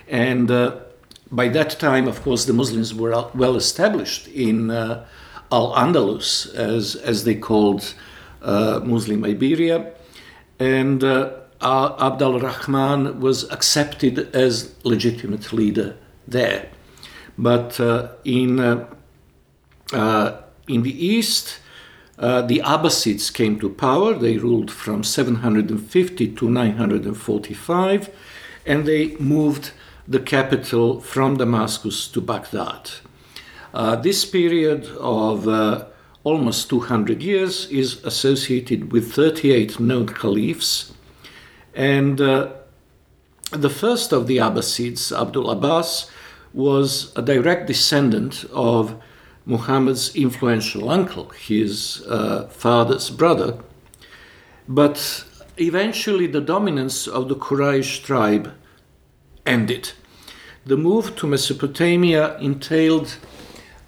And 0.08 0.50
uh, 0.50 0.80
by 1.30 1.48
that 1.48 1.78
time, 1.78 2.08
of 2.08 2.22
course, 2.22 2.44
the 2.44 2.52
Muslims 2.52 2.94
were 2.94 3.28
well 3.34 3.56
established 3.56 4.28
in 4.28 4.70
uh, 4.70 5.06
Al 5.52 5.72
Andalus, 5.74 6.52
as, 6.54 6.96
as 6.96 7.24
they 7.24 7.34
called 7.34 7.94
uh, 8.42 8.80
Muslim 8.84 9.24
Iberia. 9.24 9.92
And 10.58 11.04
uh, 11.04 11.32
Abd 11.60 12.22
al 12.22 12.40
Rahman 12.40 13.20
was 13.20 13.50
accepted 13.50 14.34
as 14.34 14.74
legitimate 14.84 15.52
leader 15.52 15.96
there. 16.26 16.68
But 17.36 17.78
uh, 17.80 18.08
in 18.24 18.86
in 20.68 20.82
the 20.82 21.06
east, 21.06 21.60
uh, 22.18 22.42
the 22.42 22.60
Abbasids 22.64 23.32
came 23.32 23.58
to 23.60 23.70
power. 23.70 24.12
They 24.14 24.36
ruled 24.36 24.70
from 24.70 25.02
750 25.02 26.28
to 26.34 26.50
945, 26.50 28.10
and 28.66 28.84
they 28.84 29.16
moved 29.16 29.70
the 30.08 30.18
capital 30.18 31.00
from 31.00 31.36
Damascus 31.36 32.08
to 32.08 32.20
Baghdad. 32.22 32.90
Uh, 33.74 33.94
this 33.96 34.24
period 34.24 34.86
of 34.98 35.46
uh, 35.46 35.84
almost 36.24 36.70
200 36.70 37.22
years 37.22 37.66
is 37.70 38.02
associated 38.04 38.90
with 38.90 39.12
38 39.12 39.78
known 39.78 40.06
caliphs, 40.06 40.94
and 41.74 42.20
uh, 42.22 42.50
the 43.50 43.68
first 43.68 44.12
of 44.12 44.26
the 44.26 44.38
Abbasids, 44.38 45.12
Abdul 45.12 45.50
Abbas, 45.50 46.10
was 46.54 47.12
a 47.14 47.22
direct 47.22 47.66
descendant 47.66 48.44
of 48.52 49.00
Muhammad's 49.44 50.14
influential 50.16 50.88
uncle, 50.88 51.28
his 51.30 52.02
uh, 52.08 52.48
father's 52.48 53.10
brother. 53.10 53.58
But 54.66 55.24
eventually, 55.56 56.26
the 56.26 56.40
dominance 56.40 57.06
of 57.06 57.28
the 57.28 57.36
Quraysh 57.36 58.02
tribe 58.02 58.52
ended. 59.46 59.92
The 60.66 60.76
move 60.76 61.16
to 61.16 61.26
Mesopotamia 61.26 62.36
entailed 62.38 63.16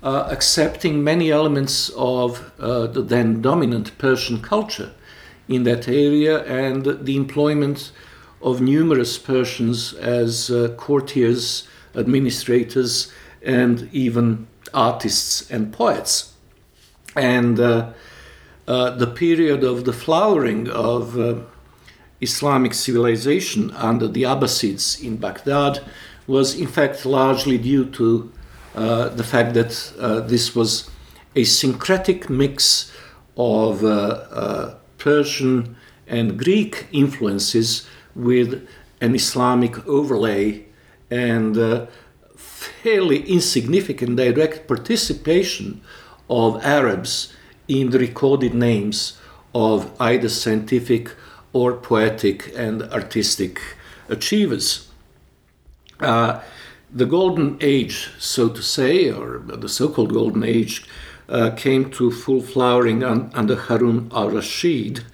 uh, 0.03 0.29
accepting 0.31 1.05
many 1.05 1.31
elements 1.31 1.91
of 1.91 2.53
uh, 2.59 2.87
the 2.87 3.03
then 3.03 3.43
dominant 3.43 3.97
Persian 3.99 4.41
culture 4.41 4.93
in 5.49 5.65
that 5.65 5.89
area 5.89 6.45
and 6.45 6.85
the 6.85 7.17
employment 7.17 7.93
of 8.41 8.61
numerous 8.61 9.19
Persians 9.19 9.93
as 9.95 10.50
uh, 10.50 10.75
courtiers, 10.77 11.69
administrators, 11.95 13.12
and 13.43 13.89
even 13.93 14.47
artists 14.73 15.50
and 15.50 15.73
poets. 15.73 16.35
And 17.17 17.59
uh, 17.59 17.93
uh, 18.67 18.91
the 18.91 19.07
period 19.07 19.65
of 19.65 19.85
the 19.85 19.93
flowering 19.93 20.69
of 20.71 21.19
uh, 21.19 21.41
Islamic 22.21 22.73
civilization 22.73 23.71
under 23.73 24.07
the 24.07 24.23
Abbasids 24.23 25.03
in 25.03 25.17
Baghdad 25.17 25.81
was, 26.31 26.55
in 26.55 26.69
fact, 26.69 27.05
largely 27.05 27.59
due 27.59 27.85
to 27.85 28.33
uh, 28.77 29.09
the 29.09 29.25
fact 29.25 29.53
that 29.55 29.73
uh, 29.99 30.21
this 30.21 30.55
was 30.55 30.89
a 31.35 31.43
syncretic 31.43 32.31
mix 32.31 32.93
of 33.37 33.85
uh, 33.85 33.89
uh 33.89 34.75
Persian 34.99 35.77
and 36.07 36.39
Greek 36.39 36.87
influences 36.93 37.87
with 38.15 38.69
an 39.01 39.15
Islamic 39.15 39.75
overlay 39.87 40.67
and 41.11 41.57
uh, 41.57 41.87
fairly 42.37 43.23
insignificant 43.37 44.17
direct 44.17 44.69
participation 44.69 45.81
of 46.29 46.63
Arabs 46.65 47.33
in 47.67 47.91
the 47.91 47.99
recorded 47.99 48.55
names 48.55 49.19
of 49.55 49.91
either 49.99 50.29
scientific 50.29 51.15
or 51.53 51.73
poetic 51.73 52.53
and 52.57 52.83
artistic 52.93 53.61
achievers. 54.09 54.89
Uh, 56.00 56.40
the 56.92 57.07
golden 57.07 57.57
age, 57.61 58.11
so 58.19 58.49
to 58.49 58.62
say, 58.62 59.11
or 59.11 59.38
the 59.38 59.69
so 59.69 59.88
called 59.88 60.12
golden 60.12 60.42
age, 60.42 60.85
uh, 61.28 61.50
came 61.50 61.90
to 61.90 62.11
full 62.11 62.40
flowering 62.40 63.04
un- 63.04 63.30
under 63.35 63.57
Harun 63.57 64.11
al 64.12 64.30
Rashid. 64.30 65.04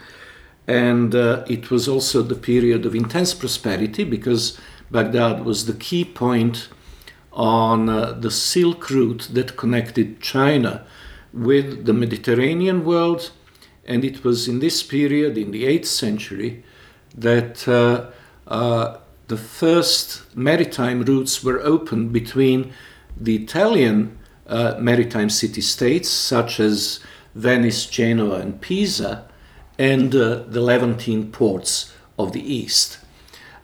And 0.67 1.15
uh, 1.15 1.45
it 1.47 1.71
was 1.71 1.87
also 1.87 2.23
the 2.23 2.35
period 2.35 2.87
of 2.87 2.95
intense 2.95 3.35
prosperity 3.35 4.05
because 4.05 4.59
Baghdad 4.91 5.45
was 5.45 5.67
the 5.67 5.75
key 5.75 6.05
point 6.05 6.69
on 7.33 7.89
uh, 7.89 8.13
the 8.13 8.31
Silk 8.31 8.89
Route 8.89 9.29
that 9.33 9.57
connected 9.57 10.21
China 10.21 10.87
with 11.33 11.85
the 11.85 11.93
Mediterranean 11.93 12.85
world. 12.85 13.31
And 13.85 14.05
it 14.05 14.25
was 14.25 14.49
in 14.49 14.59
this 14.59 14.83
period, 14.83 15.37
in 15.37 15.51
the 15.51 15.65
8th 15.65 15.85
century, 15.87 16.65
that 17.15 17.69
uh, 17.69 18.11
uh, 18.49 18.99
the 19.29 19.37
first 19.37 20.37
maritime 20.37 21.03
routes 21.03 21.43
were 21.43 21.61
opened 21.61 22.13
between 22.13 22.73
the 23.17 23.37
Italian 23.37 24.19
uh, 24.47 24.77
maritime 24.79 25.31
city 25.31 25.61
states, 25.61 26.09
such 26.09 26.61
as 26.61 27.01
Venice, 27.35 27.87
Genoa, 27.87 28.37
and 28.37 28.61
Pisa, 28.61 29.29
and 29.79 30.15
uh, 30.15 30.45
the 30.47 30.61
Levantine 30.61 31.31
ports 31.33 31.93
of 32.19 32.33
the 32.33 32.41
east. 32.41 32.99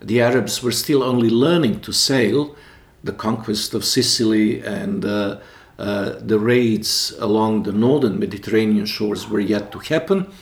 The 0.00 0.20
Arabs 0.20 0.62
were 0.62 0.72
still 0.72 1.02
only 1.02 1.30
learning 1.30 1.80
to 1.82 1.92
sail. 1.92 2.56
The 3.04 3.12
conquest 3.12 3.72
of 3.72 3.84
Sicily 3.84 4.60
and 4.60 5.04
uh, 5.04 5.38
uh, 5.78 6.14
the 6.18 6.38
raids 6.38 7.14
along 7.18 7.62
the 7.62 7.72
northern 7.72 8.18
Mediterranean 8.18 8.86
shores 8.86 9.28
were 9.28 9.40
yet 9.40 9.70
to 9.72 9.78
happen. 9.78 10.32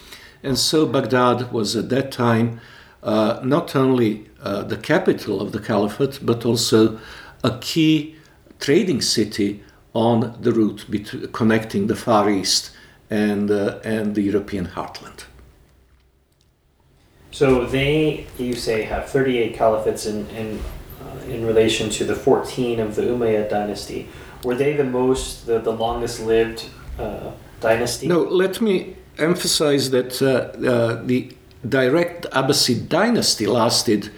And 0.42 0.58
so 0.58 0.86
Baghdad 0.86 1.52
was 1.52 1.76
at 1.76 1.90
that 1.90 2.10
time 2.10 2.60
uh, 3.02 3.40
not 3.42 3.76
only 3.76 4.29
uh, 4.42 4.62
the 4.62 4.76
capital 4.76 5.40
of 5.40 5.52
the 5.52 5.60
caliphate, 5.60 6.18
but 6.22 6.44
also 6.44 6.98
a 7.44 7.58
key 7.58 8.16
trading 8.58 9.00
city 9.00 9.62
on 9.94 10.36
the 10.40 10.52
route 10.52 10.86
between, 10.88 11.30
connecting 11.32 11.86
the 11.86 11.96
Far 11.96 12.30
East 12.30 12.70
and, 13.08 13.50
uh, 13.50 13.78
and 13.82 14.14
the 14.14 14.22
European 14.22 14.66
heartland. 14.66 15.24
So 17.32 17.64
they, 17.64 18.26
you 18.38 18.54
say, 18.54 18.82
have 18.82 19.08
38 19.08 19.56
caliphates 19.56 20.06
in, 20.08 20.26
in, 20.30 20.60
uh, 21.00 21.32
in 21.32 21.46
relation 21.46 21.90
to 21.90 22.04
the 22.04 22.14
14 22.14 22.80
of 22.80 22.96
the 22.96 23.02
Umayyad 23.02 23.48
dynasty. 23.50 24.08
Were 24.44 24.54
they 24.54 24.74
the 24.74 24.84
most, 24.84 25.46
the, 25.46 25.58
the 25.58 25.72
longest 25.72 26.20
lived 26.20 26.66
uh, 26.98 27.30
dynasty? 27.60 28.08
No, 28.08 28.22
let 28.22 28.60
me 28.60 28.96
emphasize 29.18 29.90
that 29.90 30.22
uh, 30.22 30.58
uh 30.66 31.02
the 31.04 31.30
direct 31.68 32.26
Abbasid 32.30 32.88
dynasty 32.88 33.46
lasted 33.46 34.10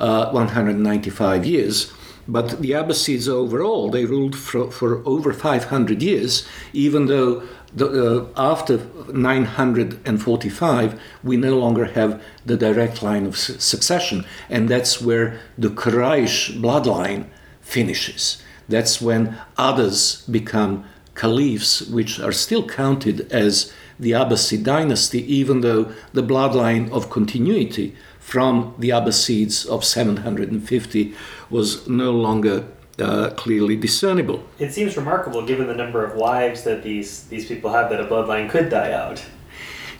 uh, 0.00 0.30
195 0.30 1.44
years. 1.46 1.92
But 2.26 2.60
the 2.60 2.72
Abbasids 2.72 3.28
overall, 3.28 3.90
they 3.90 4.04
ruled 4.04 4.36
for, 4.36 4.70
for 4.70 5.02
over 5.06 5.32
500 5.32 6.02
years, 6.02 6.46
even 6.72 7.06
though 7.06 7.42
the, 7.74 7.88
uh, 7.88 8.26
after 8.36 8.78
945, 9.12 11.00
we 11.22 11.36
no 11.36 11.58
longer 11.58 11.86
have 11.86 12.22
the 12.44 12.56
direct 12.56 13.02
line 13.02 13.26
of 13.26 13.36
su- 13.36 13.58
succession. 13.58 14.24
And 14.48 14.68
that's 14.68 15.00
where 15.00 15.40
the 15.56 15.68
Quraysh 15.68 16.60
bloodline 16.60 17.26
finishes. 17.60 18.42
That's 18.68 19.00
when 19.00 19.36
others 19.56 20.22
become 20.26 20.84
caliphs, 21.14 21.82
which 21.82 22.20
are 22.20 22.32
still 22.32 22.66
counted 22.66 23.30
as 23.32 23.72
the 23.98 24.12
Abbasid 24.12 24.64
dynasty, 24.64 25.22
even 25.32 25.60
though 25.60 25.92
the 26.12 26.22
bloodline 26.22 26.90
of 26.90 27.10
continuity 27.10 27.94
from 28.20 28.74
the 28.78 28.90
Abbasids 28.90 29.66
of 29.66 29.84
750 29.84 31.14
was 31.50 31.88
no 31.88 32.12
longer 32.12 32.66
uh, 33.00 33.30
clearly 33.30 33.76
discernible. 33.76 34.44
It 34.58 34.72
seems 34.72 34.96
remarkable 34.96 35.44
given 35.44 35.66
the 35.66 35.74
number 35.74 36.04
of 36.04 36.14
wives 36.14 36.62
that 36.64 36.82
these, 36.82 37.24
these 37.24 37.46
people 37.46 37.72
have 37.72 37.90
that 37.90 38.00
a 38.00 38.04
bloodline 38.04 38.48
could 38.48 38.68
die 38.68 38.92
out. 38.92 39.24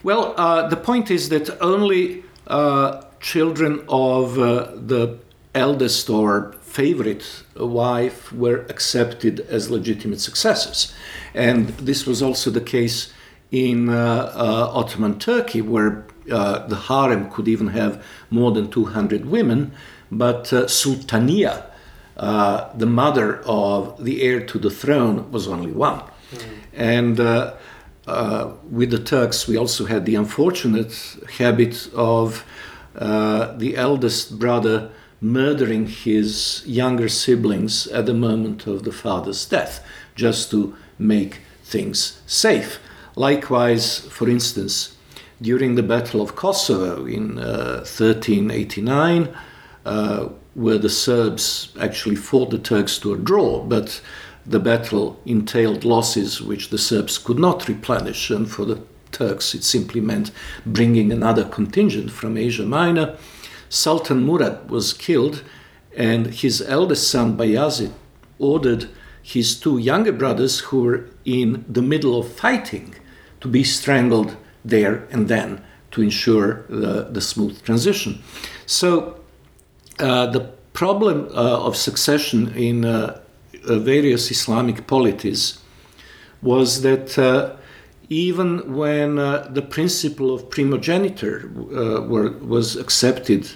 Well, 0.02 0.34
uh, 0.36 0.68
the 0.68 0.76
point 0.76 1.10
is 1.10 1.28
that 1.30 1.60
only 1.60 2.22
uh, 2.46 3.02
children 3.20 3.84
of 3.88 4.38
uh, 4.38 4.72
the 4.74 5.18
eldest 5.54 6.08
or 6.08 6.54
favorite 6.62 7.42
wife 7.56 8.32
were 8.32 8.60
accepted 8.68 9.40
as 9.40 9.70
legitimate 9.70 10.20
successors. 10.20 10.94
And 11.34 11.68
this 11.70 12.06
was 12.06 12.22
also 12.22 12.50
the 12.50 12.60
case 12.60 13.12
in 13.50 13.88
uh, 13.88 14.32
uh, 14.34 14.70
Ottoman 14.72 15.18
Turkey, 15.18 15.60
where 15.60 16.06
the 16.26 16.82
harem 16.88 17.30
could 17.30 17.48
even 17.48 17.68
have 17.68 18.04
more 18.30 18.52
than 18.52 18.70
200 18.70 19.26
women, 19.26 19.72
but 20.10 20.44
Sultania 20.44 21.70
uh, 22.20 22.70
the 22.76 22.86
mother 22.86 23.40
of 23.46 24.04
the 24.04 24.20
heir 24.20 24.44
to 24.44 24.58
the 24.58 24.68
throne 24.68 25.32
was 25.32 25.48
only 25.48 25.72
one. 25.72 26.00
Mm. 26.00 26.42
And 26.74 27.20
uh, 27.20 27.54
uh, 28.06 28.52
with 28.70 28.90
the 28.90 28.98
Turks, 28.98 29.48
we 29.48 29.56
also 29.56 29.86
had 29.86 30.04
the 30.04 30.16
unfortunate 30.16 30.92
habit 31.38 31.88
of 31.94 32.44
uh, 32.94 33.56
the 33.56 33.74
eldest 33.74 34.38
brother 34.38 34.90
murdering 35.22 35.86
his 35.86 36.62
younger 36.66 37.08
siblings 37.08 37.86
at 37.86 38.04
the 38.04 38.14
moment 38.14 38.66
of 38.66 38.84
the 38.84 38.92
father's 38.92 39.46
death, 39.46 39.82
just 40.14 40.50
to 40.50 40.76
make 40.98 41.40
things 41.64 42.20
safe. 42.26 42.80
Likewise, 43.16 44.00
for 44.00 44.28
instance, 44.28 44.94
during 45.40 45.74
the 45.74 45.82
Battle 45.82 46.20
of 46.20 46.36
Kosovo 46.36 47.06
in 47.06 47.36
1389, 47.36 49.28
uh, 49.86 50.28
where 50.54 50.78
the 50.78 50.90
Serbs 50.90 51.72
actually 51.80 52.16
fought 52.16 52.50
the 52.50 52.58
Turks 52.58 52.98
to 52.98 53.14
a 53.14 53.16
draw, 53.16 53.62
but 53.62 54.00
the 54.44 54.60
battle 54.60 55.20
entailed 55.24 55.84
losses 55.84 56.42
which 56.42 56.70
the 56.70 56.78
Serbs 56.78 57.18
could 57.18 57.38
not 57.38 57.68
replenish, 57.68 58.30
and 58.30 58.50
for 58.50 58.64
the 58.64 58.82
Turks 59.12 59.54
it 59.54 59.64
simply 59.64 60.00
meant 60.00 60.30
bringing 60.64 61.10
another 61.10 61.44
contingent 61.44 62.10
from 62.10 62.36
Asia 62.36 62.64
Minor. 62.64 63.16
Sultan 63.68 64.24
Murad 64.24 64.70
was 64.70 64.92
killed, 64.92 65.42
and 65.96 66.26
his 66.28 66.62
eldest 66.62 67.08
son 67.08 67.36
Bayazid 67.36 67.92
ordered 68.38 68.88
his 69.22 69.58
two 69.58 69.78
younger 69.78 70.12
brothers, 70.12 70.60
who 70.60 70.82
were 70.82 71.06
in 71.24 71.64
the 71.68 71.82
middle 71.82 72.18
of 72.18 72.32
fighting, 72.32 72.94
to 73.40 73.48
be 73.48 73.62
strangled 73.62 74.36
there 74.64 75.06
and 75.10 75.28
then 75.28 75.62
to 75.90 76.02
ensure 76.02 76.64
the, 76.68 77.08
the 77.10 77.20
smooth 77.20 77.62
transition. 77.62 78.22
So 78.66 79.20
uh, 79.98 80.26
the 80.26 80.50
problem 80.72 81.28
uh, 81.30 81.66
of 81.66 81.76
succession 81.76 82.54
in 82.54 82.84
uh, 82.84 83.20
various 83.64 84.30
Islamic 84.30 84.86
polities 84.86 85.58
was 86.42 86.82
that 86.82 87.58
even 88.08 88.74
when 88.74 89.16
the 89.16 89.64
principle 89.68 90.34
of 90.34 90.48
primogeniture 90.48 91.48
were, 91.54 92.30
was 92.38 92.76
accepted 92.76 93.50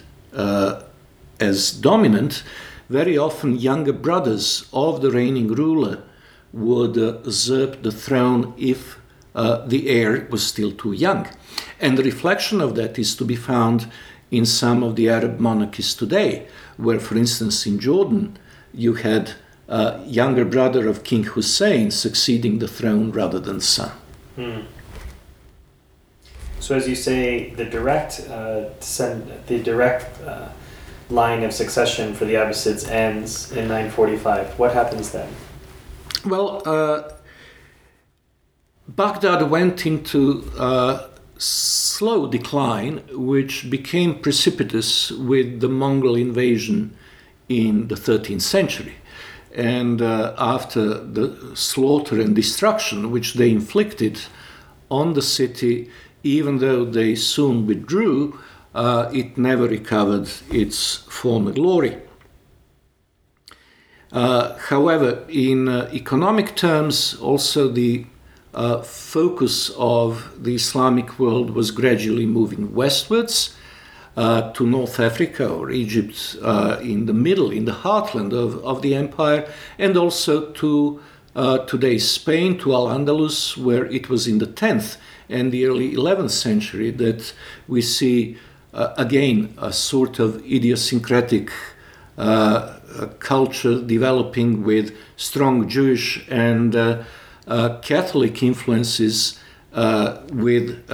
as 1.39 1.71
dominant, 1.71 2.43
very 2.89 3.17
often 3.17 3.57
younger 3.57 3.93
brothers 3.93 4.67
of 4.71 5.01
the 5.01 5.11
reigning 5.11 5.47
ruler 5.47 6.03
would 6.53 6.97
uh, 6.97 7.17
usurp 7.25 7.81
the 7.81 7.91
throne 7.91 8.53
if 8.57 8.97
uh, 9.35 9.65
the 9.67 9.89
heir 9.89 10.27
was 10.31 10.45
still 10.45 10.71
too 10.71 10.93
young. 10.93 11.27
And 11.79 11.97
the 11.97 12.03
reflection 12.03 12.61
of 12.61 12.75
that 12.75 12.97
is 12.97 13.15
to 13.17 13.25
be 13.25 13.35
found 13.35 13.91
in 14.31 14.45
some 14.45 14.81
of 14.81 14.95
the 14.95 15.09
Arab 15.09 15.39
monarchies 15.39 15.93
today, 15.93 16.47
where, 16.77 16.99
for 16.99 17.17
instance, 17.17 17.65
in 17.65 17.79
Jordan, 17.79 18.37
you 18.73 18.95
had 18.95 19.33
a 19.67 20.01
younger 20.05 20.45
brother 20.45 20.87
of 20.87 21.03
King 21.03 21.23
Hussein 21.23 21.91
succeeding 21.91 22.59
the 22.59 22.67
throne 22.67 23.11
rather 23.11 23.39
than 23.39 23.59
son. 23.59 23.91
Hmm. 24.35 24.61
So, 26.59 26.75
as 26.75 26.87
you 26.87 26.95
say, 26.95 27.51
the 27.51 27.65
direct 27.65 28.21
uh, 28.29 28.69
descend, 28.79 29.31
the 29.47 29.61
direct 29.61 30.21
uh, 30.21 30.49
line 31.09 31.43
of 31.43 31.53
succession 31.53 32.13
for 32.13 32.25
the 32.25 32.33
Abbasids 32.35 32.89
ends 32.89 33.51
in 33.51 33.67
945. 33.67 34.57
What 34.57 34.73
happens 34.73 35.11
then? 35.11 35.29
Well, 36.25 36.63
uh, 36.65 37.14
Baghdad 38.95 39.49
went 39.49 39.85
into 39.85 40.49
uh, 40.57 41.07
slow 41.37 42.27
decline, 42.27 43.01
which 43.11 43.69
became 43.69 44.19
precipitous 44.19 45.11
with 45.11 45.59
the 45.59 45.67
Mongol 45.67 46.15
invasion 46.15 46.95
in 47.49 47.89
the 47.89 47.95
13th 47.95 48.41
century. 48.41 48.95
And 49.53 50.01
uh, 50.01 50.33
after 50.37 50.93
the 50.93 51.55
slaughter 51.55 52.21
and 52.21 52.33
destruction 52.33 53.11
which 53.11 53.33
they 53.33 53.51
inflicted 53.51 54.21
on 54.89 55.13
the 55.13 55.21
city, 55.21 55.89
even 56.23 56.59
though 56.59 56.85
they 56.85 57.15
soon 57.15 57.67
withdrew, 57.67 58.39
uh, 58.73 59.09
it 59.13 59.37
never 59.37 59.67
recovered 59.67 60.29
its 60.51 60.97
former 61.09 61.51
glory. 61.51 61.97
Uh, 64.11 64.57
however, 64.57 65.25
in 65.27 65.67
uh, 65.67 65.89
economic 65.93 66.55
terms, 66.55 67.15
also 67.15 67.67
the 67.67 68.05
uh, 68.55 68.81
focus 68.81 69.69
of 69.77 70.31
the 70.41 70.55
Islamic 70.55 71.19
world 71.19 71.51
was 71.51 71.71
gradually 71.71 72.25
moving 72.25 72.73
westwards 72.73 73.55
uh, 74.15 74.53
to 74.53 74.65
North 74.65 74.99
Africa 74.99 75.47
or 75.47 75.69
Egypt 75.71 76.37
uh, 76.41 76.79
in 76.81 77.05
the 77.05 77.13
middle, 77.13 77.51
in 77.51 77.65
the 77.65 77.73
heartland 77.73 78.31
of, 78.31 78.63
of 78.63 78.81
the 78.81 78.95
empire, 78.95 79.47
and 79.77 79.97
also 79.97 80.51
to 80.53 81.01
uh, 81.35 81.57
today's 81.65 82.09
Spain, 82.09 82.57
to 82.57 82.73
Al 82.73 82.87
Andalus, 82.87 83.57
where 83.57 83.85
it 83.87 84.09
was 84.09 84.25
in 84.25 84.37
the 84.37 84.47
10th 84.47 84.97
and 85.27 85.51
the 85.51 85.65
early 85.65 85.93
11th 85.93 86.31
century 86.31 86.91
that 86.91 87.33
we 87.67 87.81
see 87.81 88.37
uh, 88.73 88.93
again 88.97 89.53
a 89.57 89.73
sort 89.73 90.19
of 90.19 90.37
idiosyncratic 90.45 91.51
uh, 92.17 92.79
culture 93.19 93.81
developing 93.81 94.63
with 94.63 94.95
strong 95.17 95.67
Jewish 95.67 96.25
and 96.29 96.73
Catholic 97.81 98.41
influences 98.41 99.39
with 99.73 100.87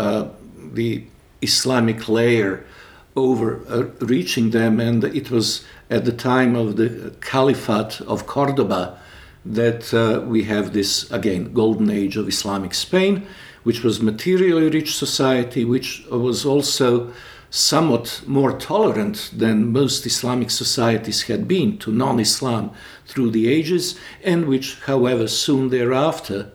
the 0.74 1.04
Islamic 1.42 2.08
layer 2.08 2.66
over 3.16 3.62
uh, 3.68 4.06
reaching 4.06 4.52
them, 4.52 4.80
and 4.80 5.04
it 5.04 5.30
was 5.30 5.66
at 5.90 6.06
the 6.06 6.12
time 6.12 6.56
of 6.56 6.78
the 6.78 7.14
Caliphate 7.20 8.00
of 8.02 8.26
Cordoba 8.26 8.98
that 9.44 9.94
uh, 9.94 10.22
we 10.22 10.44
have 10.44 10.72
this 10.72 11.12
again 11.12 11.52
golden 11.54 11.90
age 11.90 12.16
of 12.16 12.28
Islamic 12.28 12.74
Spain, 12.74 13.28
which 13.64 13.84
was 13.84 14.02
materially 14.02 14.70
rich 14.70 14.96
society, 14.96 15.66
which 15.66 16.06
was 16.10 16.46
also 16.46 17.12
somewhat 17.52 18.24
more 18.26 18.58
tolerant 18.58 19.30
than 19.36 19.72
most 19.72 20.06
Islamic 20.06 20.50
societies 20.50 21.24
had 21.24 21.48
been 21.48 21.78
to 21.78 21.92
non-Islam 21.92 22.72
through 23.06 23.30
the 23.30 23.50
ages, 23.50 24.00
and 24.24 24.46
which, 24.46 24.80
however, 24.86 25.28
soon 25.28 25.70
thereafter 25.70 26.50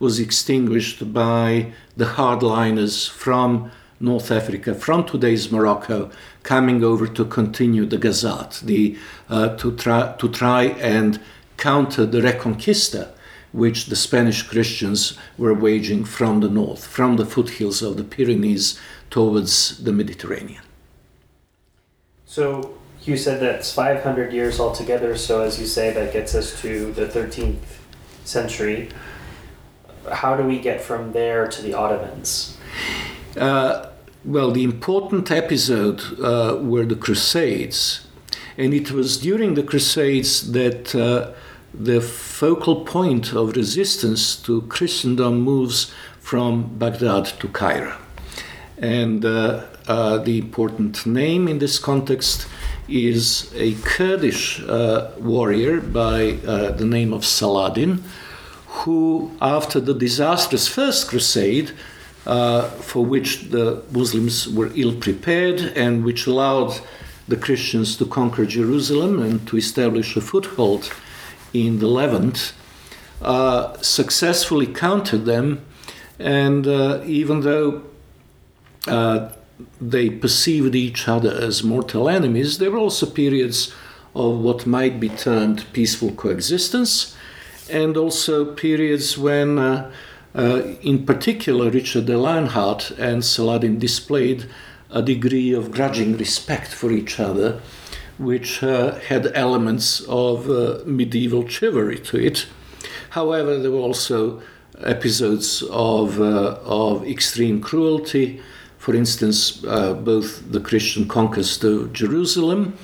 was 0.00 0.18
extinguished 0.18 1.12
by 1.12 1.72
the 1.96 2.04
hardliners 2.04 3.08
from 3.08 3.70
North 4.00 4.30
Africa 4.32 4.74
from 4.74 5.04
today's 5.04 5.52
Morocco, 5.52 6.10
coming 6.42 6.82
over 6.82 7.06
to 7.06 7.24
continue 7.24 7.86
the 7.86 7.98
Gazat, 7.98 8.60
the, 8.62 8.98
uh, 9.28 9.54
to, 9.56 9.76
try, 9.76 10.14
to 10.18 10.28
try 10.28 10.64
and 10.64 11.20
counter 11.58 12.06
the 12.06 12.22
Reconquista, 12.22 13.10
which 13.52 13.86
the 13.86 13.96
Spanish 13.96 14.42
Christians 14.42 15.18
were 15.36 15.52
waging 15.52 16.04
from 16.04 16.40
the 16.40 16.48
north, 16.48 16.86
from 16.86 17.16
the 17.16 17.26
foothills 17.26 17.82
of 17.82 17.96
the 17.98 18.04
Pyrenees 18.04 18.80
towards 19.10 19.82
the 19.84 19.92
Mediterranean. 19.92 20.62
So 22.24 22.74
you 23.02 23.16
said 23.16 23.40
that's 23.40 23.72
500 23.72 24.32
years 24.32 24.60
altogether, 24.60 25.16
so 25.16 25.42
as 25.42 25.58
you 25.58 25.66
say, 25.66 25.92
that 25.92 26.12
gets 26.12 26.34
us 26.34 26.60
to 26.60 26.92
the 26.92 27.06
13th 27.06 27.58
century. 28.24 28.88
How 30.12 30.36
do 30.36 30.44
we 30.44 30.58
get 30.58 30.80
from 30.80 31.12
there 31.12 31.46
to 31.48 31.62
the 31.62 31.74
Ottomans? 31.74 32.56
Uh, 33.36 33.86
well, 34.24 34.50
the 34.50 34.64
important 34.64 35.30
episode 35.30 36.02
uh, 36.20 36.58
were 36.60 36.84
the 36.84 36.94
Crusades, 36.94 38.06
and 38.56 38.74
it 38.74 38.90
was 38.90 39.18
during 39.18 39.54
the 39.54 39.62
Crusades 39.62 40.52
that 40.52 40.94
uh, 40.94 41.32
the 41.72 42.00
focal 42.00 42.84
point 42.84 43.32
of 43.32 43.56
resistance 43.56 44.36
to 44.36 44.62
Christendom 44.62 45.40
moves 45.40 45.92
from 46.20 46.78
Baghdad 46.78 47.26
to 47.40 47.48
Cairo. 47.48 47.96
And 48.80 49.24
uh, 49.24 49.66
uh 49.86 50.18
the 50.18 50.38
important 50.38 51.06
name 51.06 51.46
in 51.48 51.58
this 51.58 51.78
context 51.78 52.48
is 52.88 53.52
a 53.54 53.74
Kurdish 53.82 54.62
uh, 54.62 55.12
warrior 55.18 55.80
by 55.80 56.38
uh, 56.46 56.72
the 56.72 56.84
name 56.84 57.12
of 57.12 57.24
Saladin, 57.24 58.02
who, 58.66 59.30
after 59.40 59.80
the 59.80 59.94
disastrous 59.94 60.66
First 60.66 61.08
Crusade, 61.08 61.72
uh, 62.26 62.62
for 62.62 63.04
which 63.04 63.50
the 63.50 63.82
Muslims 63.90 64.48
were 64.48 64.70
ill 64.74 64.94
prepared 64.96 65.60
and 65.76 66.04
which 66.04 66.26
allowed 66.26 66.80
the 67.28 67.36
Christians 67.36 67.96
to 67.96 68.06
conquer 68.06 68.44
Jerusalem 68.44 69.22
and 69.22 69.46
to 69.48 69.56
establish 69.56 70.16
a 70.16 70.20
foothold 70.20 70.92
in 71.52 71.78
the 71.78 71.86
Levant, 71.86 72.52
uh, 73.22 73.76
successfully 73.80 74.66
countered 74.66 75.24
them. 75.24 75.64
And 76.18 76.66
uh, 76.66 77.02
even 77.06 77.40
though 77.40 77.84
uh, 78.86 79.30
they 79.80 80.10
perceived 80.10 80.74
each 80.74 81.08
other 81.08 81.32
as 81.32 81.62
mortal 81.62 82.08
enemies, 82.08 82.58
there 82.58 82.70
were 82.70 82.78
also 82.78 83.06
periods 83.06 83.74
of 84.14 84.40
what 84.40 84.66
might 84.66 84.98
be 84.98 85.08
termed 85.08 85.64
peaceful 85.72 86.12
coexistence, 86.12 87.16
and 87.70 87.96
also 87.96 88.54
periods 88.54 89.16
when 89.16 89.58
uh, 89.58 89.90
uh, 90.34 90.62
in 90.82 91.04
particular, 91.04 91.70
Richard 91.70 92.06
de 92.06 92.16
Lionheart 92.16 92.92
and 92.92 93.24
Saladin 93.24 93.78
displayed 93.78 94.46
a 94.90 95.02
degree 95.02 95.52
of 95.52 95.72
grudging 95.72 96.16
respect 96.16 96.68
for 96.68 96.92
each 96.92 97.18
other, 97.18 97.60
which 98.18 98.62
uh, 98.62 98.94
had 98.94 99.32
elements 99.34 100.00
of 100.02 100.48
uh, 100.48 100.78
medieval 100.84 101.46
chivalry 101.48 101.98
to 101.98 102.18
it. 102.18 102.46
However, 103.10 103.58
there 103.58 103.70
were 103.70 103.78
also 103.78 104.40
episodes 104.78 105.62
of, 105.70 106.20
uh, 106.20 106.58
of 106.64 107.06
extreme 107.06 107.60
cruelty. 107.60 108.40
For 108.80 108.94
instance, 108.94 109.62
uh, 109.64 109.92
both 109.92 110.50
the 110.50 110.58
Christian 110.58 111.06
conquest 111.06 111.62
of 111.64 111.92
Jerusalem 111.92 112.78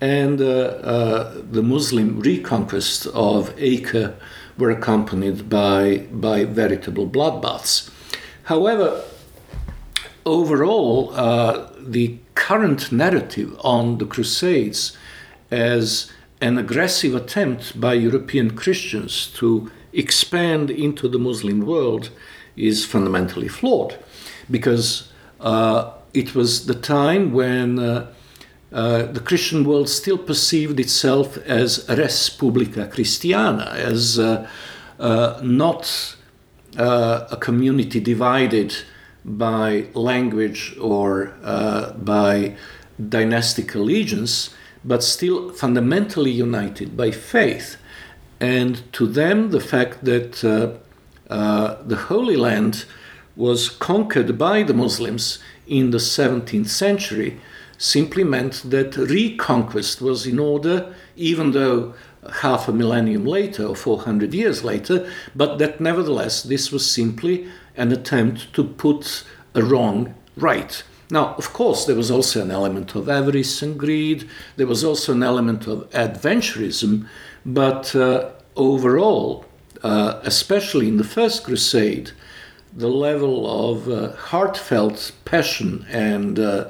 and 0.00 0.40
uh, 0.40 1.32
the 1.50 1.64
Muslim 1.64 2.20
reconquest 2.20 3.08
of 3.08 3.52
Acre 3.58 4.14
were 4.56 4.70
accompanied 4.70 5.50
by, 5.50 6.06
by 6.12 6.44
veritable 6.44 7.08
bloodbaths. 7.08 7.90
However, 8.44 9.02
overall, 10.24 11.12
uh, 11.12 11.70
the 11.76 12.18
current 12.36 12.92
narrative 12.92 13.58
on 13.64 13.98
the 13.98 14.06
Crusades 14.06 14.96
as 15.50 16.08
an 16.40 16.56
aggressive 16.56 17.16
attempt 17.16 17.80
by 17.80 17.94
European 17.94 18.52
Christians 18.52 19.26
to 19.38 19.72
expand 19.92 20.70
into 20.70 21.08
the 21.08 21.18
Muslim 21.18 21.66
world 21.66 22.10
is 22.56 22.84
fundamentally 22.84 23.48
flawed 23.48 23.98
because 24.48 25.08
uh, 25.08 25.11
it 26.14 26.34
was 26.34 26.66
the 26.66 26.74
time 26.74 27.32
when 27.32 27.78
uh, 27.78 28.12
uh, 28.72 29.02
the 29.04 29.20
Christian 29.20 29.64
world 29.64 29.88
still 29.88 30.16
perceived 30.16 30.80
itself 30.80 31.36
as 31.46 31.86
res 31.90 32.30
publica 32.30 32.86
Christiana, 32.86 33.70
as 33.74 34.18
uh, 34.18 34.48
uh, 34.98 35.40
not 35.42 36.16
uh, 36.78 37.26
a 37.30 37.36
community 37.36 38.00
divided 38.00 38.74
by 39.24 39.86
language 39.94 40.74
or 40.80 41.34
uh, 41.44 41.92
by 41.92 42.56
dynastic 43.08 43.74
allegiance, 43.74 44.54
but 44.84 45.02
still 45.02 45.52
fundamentally 45.52 46.30
united 46.30 46.96
by 46.96 47.10
faith. 47.10 47.76
And 48.40 48.82
to 48.94 49.06
them, 49.06 49.50
the 49.50 49.60
fact 49.60 50.04
that 50.04 50.32
the 51.28 51.96
Holy 52.08 52.36
Land 52.36 52.86
was 53.36 53.68
conquered 53.68 54.38
by 54.38 54.62
the 54.62 54.74
Muslims 54.74 55.38
in 55.66 55.90
the 55.90 55.98
17th 55.98 56.68
century 56.68 57.40
simply 57.78 58.22
meant 58.22 58.70
that 58.70 58.96
reconquest 58.96 60.00
was 60.00 60.26
in 60.26 60.38
order, 60.38 60.94
even 61.16 61.50
though 61.52 61.94
half 62.40 62.68
a 62.68 62.72
millennium 62.72 63.24
later 63.24 63.66
or 63.66 63.74
400 63.74 64.32
years 64.32 64.62
later, 64.62 65.10
but 65.34 65.58
that 65.58 65.80
nevertheless 65.80 66.42
this 66.42 66.70
was 66.70 66.88
simply 66.88 67.48
an 67.76 67.90
attempt 67.90 68.52
to 68.54 68.62
put 68.62 69.24
a 69.54 69.62
wrong 69.62 70.14
right. 70.36 70.84
Now, 71.10 71.34
of 71.34 71.52
course, 71.52 71.84
there 71.84 71.96
was 71.96 72.10
also 72.10 72.40
an 72.42 72.50
element 72.50 72.94
of 72.94 73.08
avarice 73.08 73.60
and 73.62 73.78
greed, 73.78 74.28
there 74.56 74.66
was 74.66 74.84
also 74.84 75.12
an 75.12 75.22
element 75.22 75.66
of 75.66 75.90
adventurism, 75.90 77.06
but 77.44 77.94
uh, 77.96 78.30
overall, 78.56 79.44
uh, 79.82 80.20
especially 80.22 80.88
in 80.88 80.96
the 80.96 81.04
First 81.04 81.44
Crusade, 81.44 82.12
the 82.74 82.88
level 82.88 83.70
of 83.70 83.88
uh, 83.88 84.12
heartfelt 84.12 85.12
passion 85.24 85.86
and 85.90 86.38
uh, 86.38 86.68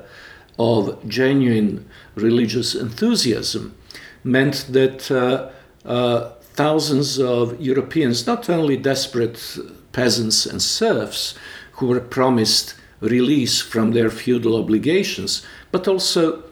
of 0.59 1.07
genuine 1.09 1.89
religious 2.15 2.75
enthusiasm 2.75 3.75
meant 4.25 4.67
that 4.71 5.11
uh, 5.11 5.51
uh, 5.89 6.31
thousands 6.55 7.19
of 7.19 7.61
Europeans, 7.61 8.27
not 8.27 8.49
only 8.51 8.77
desperate 8.77 9.59
peasants 9.93 10.47
and 10.47 10.61
serfs 10.61 11.35
who 11.73 11.87
were 11.87 12.01
promised 12.01 12.75
release 13.01 13.61
from 13.61 13.93
their 13.93 14.11
feudal 14.11 14.57
obligations, 14.57 15.45
but 15.71 15.89
also 15.89 16.45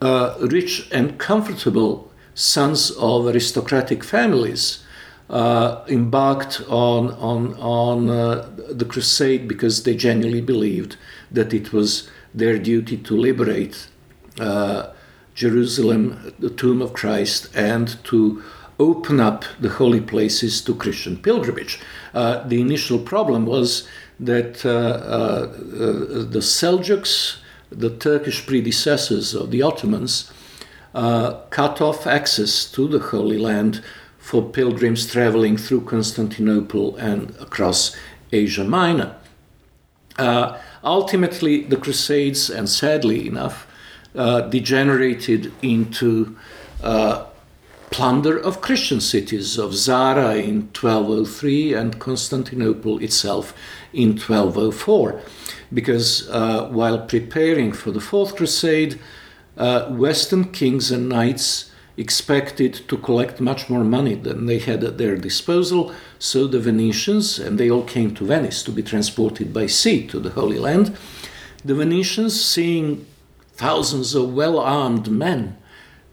uh, 0.00 0.34
rich 0.40 0.88
and 0.90 1.18
comfortable 1.18 2.10
sons 2.34 2.90
of 2.92 3.26
aristocratic 3.26 4.02
families 4.02 4.81
uh, 5.32 5.82
embarked 5.88 6.60
on, 6.68 7.10
on, 7.12 7.54
on 7.54 8.10
uh, 8.10 8.48
the 8.70 8.84
crusade 8.84 9.48
because 9.48 9.82
they 9.82 9.96
genuinely 9.96 10.42
believed 10.42 10.96
that 11.30 11.54
it 11.54 11.72
was 11.72 12.10
their 12.34 12.58
duty 12.58 12.98
to 12.98 13.16
liberate 13.16 13.88
uh, 14.38 14.92
Jerusalem, 15.34 16.34
the 16.38 16.50
tomb 16.50 16.82
of 16.82 16.92
Christ, 16.92 17.48
and 17.54 17.96
to 18.04 18.42
open 18.78 19.20
up 19.20 19.46
the 19.58 19.70
holy 19.70 20.02
places 20.02 20.60
to 20.62 20.74
Christian 20.74 21.16
pilgrimage. 21.16 21.80
Uh, 22.12 22.46
the 22.46 22.60
initial 22.60 22.98
problem 22.98 23.46
was 23.46 23.88
that 24.20 24.64
uh, 24.66 25.46
the 26.26 26.40
Seljuks, 26.40 27.38
the 27.70 27.90
Turkish 27.96 28.46
predecessors 28.46 29.34
of 29.34 29.50
the 29.50 29.62
Ottomans, 29.62 30.30
uh, 30.94 31.40
cut 31.48 31.80
off 31.80 32.06
access 32.06 32.70
to 32.70 32.86
the 32.86 32.98
Holy 32.98 33.38
Land 33.38 33.82
for 34.32 34.42
pilgrims 34.42 35.12
traveling 35.12 35.58
through 35.58 35.82
Constantinople 35.82 36.96
and 36.96 37.36
across 37.38 37.94
Asia 38.32 38.64
Minor. 38.64 39.14
Uh, 40.18 40.58
ultimately, 40.82 41.64
the 41.64 41.76
Crusades, 41.76 42.48
and 42.48 42.66
sadly 42.66 43.28
enough, 43.28 43.66
uh, 44.14 44.40
degenerated 44.40 45.52
into 45.60 46.34
uh, 46.82 47.26
plunder 47.90 48.38
of 48.38 48.62
Christian 48.62 49.02
cities, 49.02 49.58
of 49.58 49.74
Zara 49.74 50.36
in 50.36 50.62
1203 50.72 51.74
and 51.74 52.00
Constantinople 52.00 53.00
itself 53.00 53.54
in 53.92 54.12
1204. 54.12 55.20
Because 55.74 56.26
uh, 56.30 56.70
while 56.70 57.00
preparing 57.00 57.70
for 57.70 57.90
the 57.90 58.00
Fourth 58.00 58.36
Crusade, 58.36 58.98
uh, 59.58 59.90
Western 59.90 60.52
kings 60.52 60.90
and 60.90 61.10
knights 61.10 61.70
expected 61.96 62.74
to 62.88 62.96
collect 62.96 63.40
much 63.40 63.68
more 63.68 63.84
money 63.84 64.14
than 64.14 64.46
they 64.46 64.58
had 64.58 64.82
at 64.82 64.98
their 64.98 65.16
disposal, 65.16 65.92
so 66.18 66.46
the 66.46 66.60
Venetians, 66.60 67.38
and 67.38 67.58
they 67.58 67.70
all 67.70 67.84
came 67.84 68.14
to 68.14 68.24
Venice 68.24 68.62
to 68.62 68.72
be 68.72 68.82
transported 68.82 69.52
by 69.52 69.66
sea 69.66 70.06
to 70.06 70.18
the 70.18 70.30
Holy 70.30 70.58
Land, 70.58 70.96
the 71.64 71.74
Venetians, 71.74 72.42
seeing 72.42 73.06
thousands 73.54 74.14
of 74.14 74.34
well 74.34 74.58
armed 74.58 75.10
men 75.10 75.56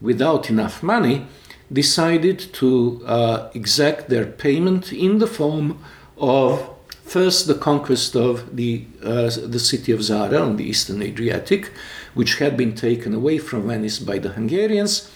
without 0.00 0.50
enough 0.50 0.82
money, 0.82 1.26
decided 1.72 2.38
to 2.38 3.02
uh, 3.06 3.50
exact 3.54 4.08
their 4.08 4.26
payment 4.26 4.92
in 4.92 5.18
the 5.18 5.26
form 5.26 5.78
of 6.18 6.68
first 7.02 7.46
the 7.46 7.54
conquest 7.54 8.14
of 8.14 8.56
the, 8.56 8.84
uh, 9.02 9.30
the 9.44 9.58
city 9.58 9.90
of 9.92 10.02
Zara 10.02 10.38
on 10.38 10.56
the 10.56 10.64
eastern 10.64 11.02
Adriatic, 11.02 11.72
which 12.14 12.38
had 12.38 12.56
been 12.56 12.74
taken 12.74 13.14
away 13.14 13.38
from 13.38 13.66
Venice 13.66 13.98
by 13.98 14.18
the 14.18 14.30
Hungarians, 14.30 15.10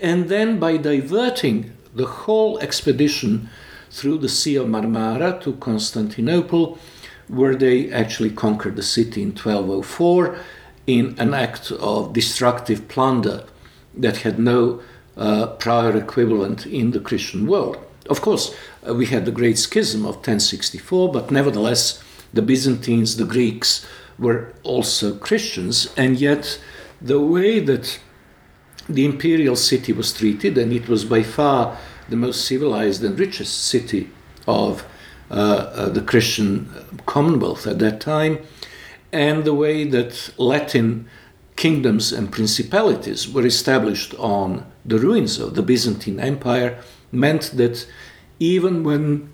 and 0.00 0.28
then 0.28 0.58
by 0.58 0.76
diverting 0.76 1.72
the 1.94 2.06
whole 2.06 2.58
expedition 2.58 3.48
through 3.90 4.18
the 4.18 4.28
Sea 4.28 4.56
of 4.56 4.66
Marmara 4.66 5.40
to 5.42 5.54
Constantinople, 5.54 6.78
where 7.28 7.54
they 7.54 7.90
actually 7.90 8.30
conquered 8.30 8.76
the 8.76 8.82
city 8.82 9.22
in 9.22 9.28
1204 9.28 10.38
in 10.86 11.14
an 11.18 11.34
act 11.34 11.72
of 11.72 12.12
destructive 12.12 12.86
plunder 12.88 13.44
that 13.96 14.18
had 14.18 14.38
no 14.38 14.80
uh, 15.16 15.46
prior 15.46 15.96
equivalent 15.96 16.66
in 16.66 16.90
the 16.90 17.00
Christian 17.00 17.46
world. 17.46 17.78
Of 18.08 18.20
course, 18.20 18.54
uh, 18.86 18.94
we 18.94 19.06
had 19.06 19.24
the 19.24 19.32
Great 19.32 19.58
Schism 19.58 20.02
of 20.02 20.16
1064, 20.16 21.10
but 21.10 21.30
nevertheless, 21.30 22.02
the 22.32 22.42
Byzantines, 22.42 23.16
the 23.16 23.24
Greeks, 23.24 23.86
were 24.18 24.52
also 24.62 25.14
Christians, 25.16 25.92
and 25.96 26.20
yet 26.20 26.60
the 27.00 27.20
way 27.20 27.60
that 27.60 27.98
the 28.88 29.04
imperial 29.04 29.56
city 29.56 29.92
was 29.92 30.12
treated, 30.12 30.56
and 30.58 30.72
it 30.72 30.88
was 30.88 31.04
by 31.04 31.22
far 31.22 31.76
the 32.08 32.16
most 32.16 32.44
civilized 32.44 33.02
and 33.02 33.18
richest 33.18 33.64
city 33.64 34.10
of 34.46 34.86
uh, 35.30 35.34
uh, 35.34 35.88
the 35.88 36.02
Christian 36.02 36.70
Commonwealth 37.04 37.66
at 37.66 37.78
that 37.80 38.00
time, 38.00 38.38
and 39.12 39.44
the 39.44 39.54
way 39.54 39.84
that 39.84 40.30
Latin 40.36 41.08
kingdoms 41.56 42.12
and 42.12 42.30
principalities 42.30 43.28
were 43.28 43.46
established 43.46 44.14
on 44.18 44.70
the 44.84 44.98
ruins 44.98 45.38
of 45.38 45.54
the 45.54 45.62
Byzantine 45.62 46.20
Empire 46.20 46.78
meant 47.10 47.56
that 47.56 47.86
even 48.38 48.84
when 48.84 49.30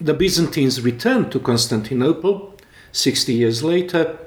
the 0.00 0.14
Byzantines 0.14 0.80
returned 0.82 1.32
to 1.32 1.40
Constantinople 1.40 2.54
60 2.92 3.32
years 3.32 3.62
later, 3.62 4.18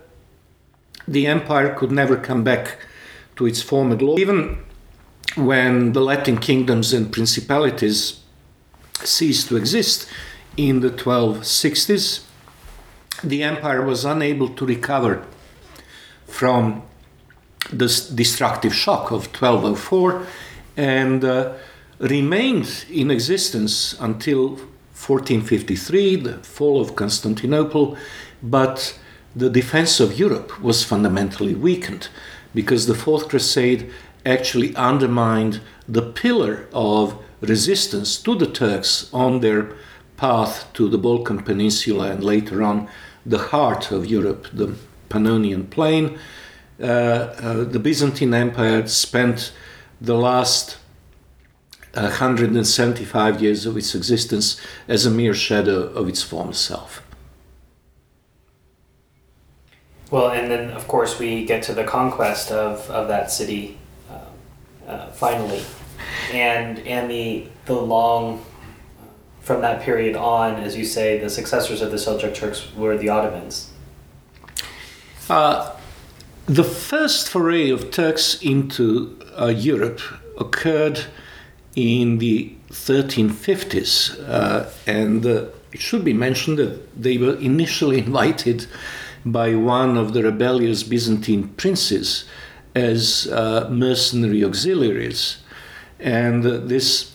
the 1.07 1.27
empire 1.27 1.73
could 1.75 1.91
never 1.91 2.15
come 2.15 2.43
back 2.43 2.77
to 3.35 3.45
its 3.45 3.61
former 3.61 3.95
glory. 3.95 4.21
Even 4.21 4.63
when 5.35 5.93
the 5.93 6.01
Latin 6.01 6.37
kingdoms 6.37 6.93
and 6.93 7.11
principalities 7.11 8.19
ceased 9.03 9.47
to 9.49 9.55
exist 9.55 10.07
in 10.57 10.81
the 10.81 10.89
1260s, 10.89 12.23
the 13.23 13.43
empire 13.43 13.83
was 13.83 14.03
unable 14.05 14.49
to 14.49 14.65
recover 14.65 15.25
from 16.25 16.83
the 17.69 17.87
destructive 18.15 18.73
shock 18.73 19.11
of 19.11 19.27
1204 19.27 20.25
and 20.77 21.23
uh, 21.23 21.53
remained 21.99 22.85
in 22.89 23.11
existence 23.11 23.93
until 23.99 24.49
1453, 24.49 26.15
the 26.17 26.33
fall 26.39 26.81
of 26.81 26.95
Constantinople, 26.95 27.97
but 28.41 28.97
the 29.35 29.49
defense 29.49 29.99
of 29.99 30.19
Europe 30.19 30.61
was 30.61 30.83
fundamentally 30.83 31.55
weakened 31.55 32.09
because 32.53 32.87
the 32.87 32.95
Fourth 32.95 33.29
Crusade 33.29 33.91
actually 34.25 34.75
undermined 34.75 35.61
the 35.87 36.01
pillar 36.01 36.67
of 36.73 37.17
resistance 37.41 38.17
to 38.17 38.35
the 38.35 38.45
Turks 38.45 39.09
on 39.13 39.39
their 39.39 39.75
path 40.17 40.71
to 40.73 40.87
the 40.87 40.97
Balkan 40.97 41.41
Peninsula 41.41 42.11
and 42.11 42.23
later 42.23 42.61
on 42.61 42.87
the 43.25 43.39
heart 43.39 43.91
of 43.91 44.05
Europe, 44.05 44.47
the 44.53 44.75
Pannonian 45.09 45.69
Plain. 45.69 46.19
Uh, 46.79 46.85
uh, 46.85 47.63
the 47.63 47.79
Byzantine 47.79 48.33
Empire 48.33 48.87
spent 48.87 49.53
the 49.99 50.15
last 50.15 50.77
175 51.93 53.41
years 53.41 53.65
of 53.65 53.77
its 53.77 53.93
existence 53.93 54.59
as 54.87 55.05
a 55.05 55.11
mere 55.11 55.33
shadow 55.33 55.87
of 55.93 56.07
its 56.07 56.23
former 56.23 56.53
self. 56.53 57.03
Well, 60.11 60.31
and 60.31 60.51
then 60.51 60.71
of 60.71 60.87
course 60.89 61.17
we 61.17 61.45
get 61.45 61.63
to 61.63 61.73
the 61.73 61.85
conquest 61.85 62.51
of, 62.51 62.89
of 62.91 63.07
that 63.07 63.31
city 63.31 63.77
uh, 64.09 64.89
uh, 64.91 65.11
finally, 65.11 65.63
and 66.33 66.79
and 66.79 67.09
the 67.09 67.47
the 67.65 67.73
long 67.73 68.43
from 69.39 69.61
that 69.61 69.81
period 69.81 70.15
on, 70.15 70.55
as 70.55 70.77
you 70.77 70.85
say, 70.85 71.17
the 71.17 71.29
successors 71.29 71.81
of 71.81 71.91
the 71.91 71.97
Seljuk 71.97 72.35
Turks 72.35 72.73
were 72.75 72.97
the 72.97 73.09
Ottomans. 73.09 73.71
Uh, 75.29 75.75
the 76.45 76.63
first 76.63 77.29
foray 77.29 77.69
of 77.69 77.91
Turks 77.91 78.41
into 78.41 79.17
uh, 79.39 79.47
Europe 79.47 80.01
occurred 80.37 81.05
in 81.75 82.17
the 82.17 82.53
1350s, 82.69 84.19
uh, 84.27 84.69
and 84.85 85.25
uh, 85.25 85.45
it 85.71 85.79
should 85.79 86.03
be 86.03 86.13
mentioned 86.13 86.57
that 86.57 87.01
they 87.01 87.17
were 87.17 87.35
initially 87.37 87.97
invited 88.05 88.67
by 89.25 89.55
one 89.55 89.97
of 89.97 90.13
the 90.13 90.23
rebellious 90.23 90.83
Byzantine 90.83 91.49
princes 91.49 92.25
as 92.75 93.27
uh, 93.27 93.67
mercenary 93.69 94.43
auxiliaries. 94.43 95.37
And 95.99 96.45
uh, 96.45 96.57
this 96.57 97.13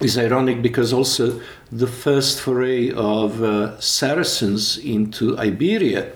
is 0.00 0.18
ironic 0.18 0.62
because 0.62 0.92
also 0.92 1.40
the 1.70 1.86
first 1.86 2.40
foray 2.40 2.90
of 2.90 3.40
uh, 3.42 3.80
Saracens 3.80 4.76
into 4.78 5.38
Iberia 5.38 6.10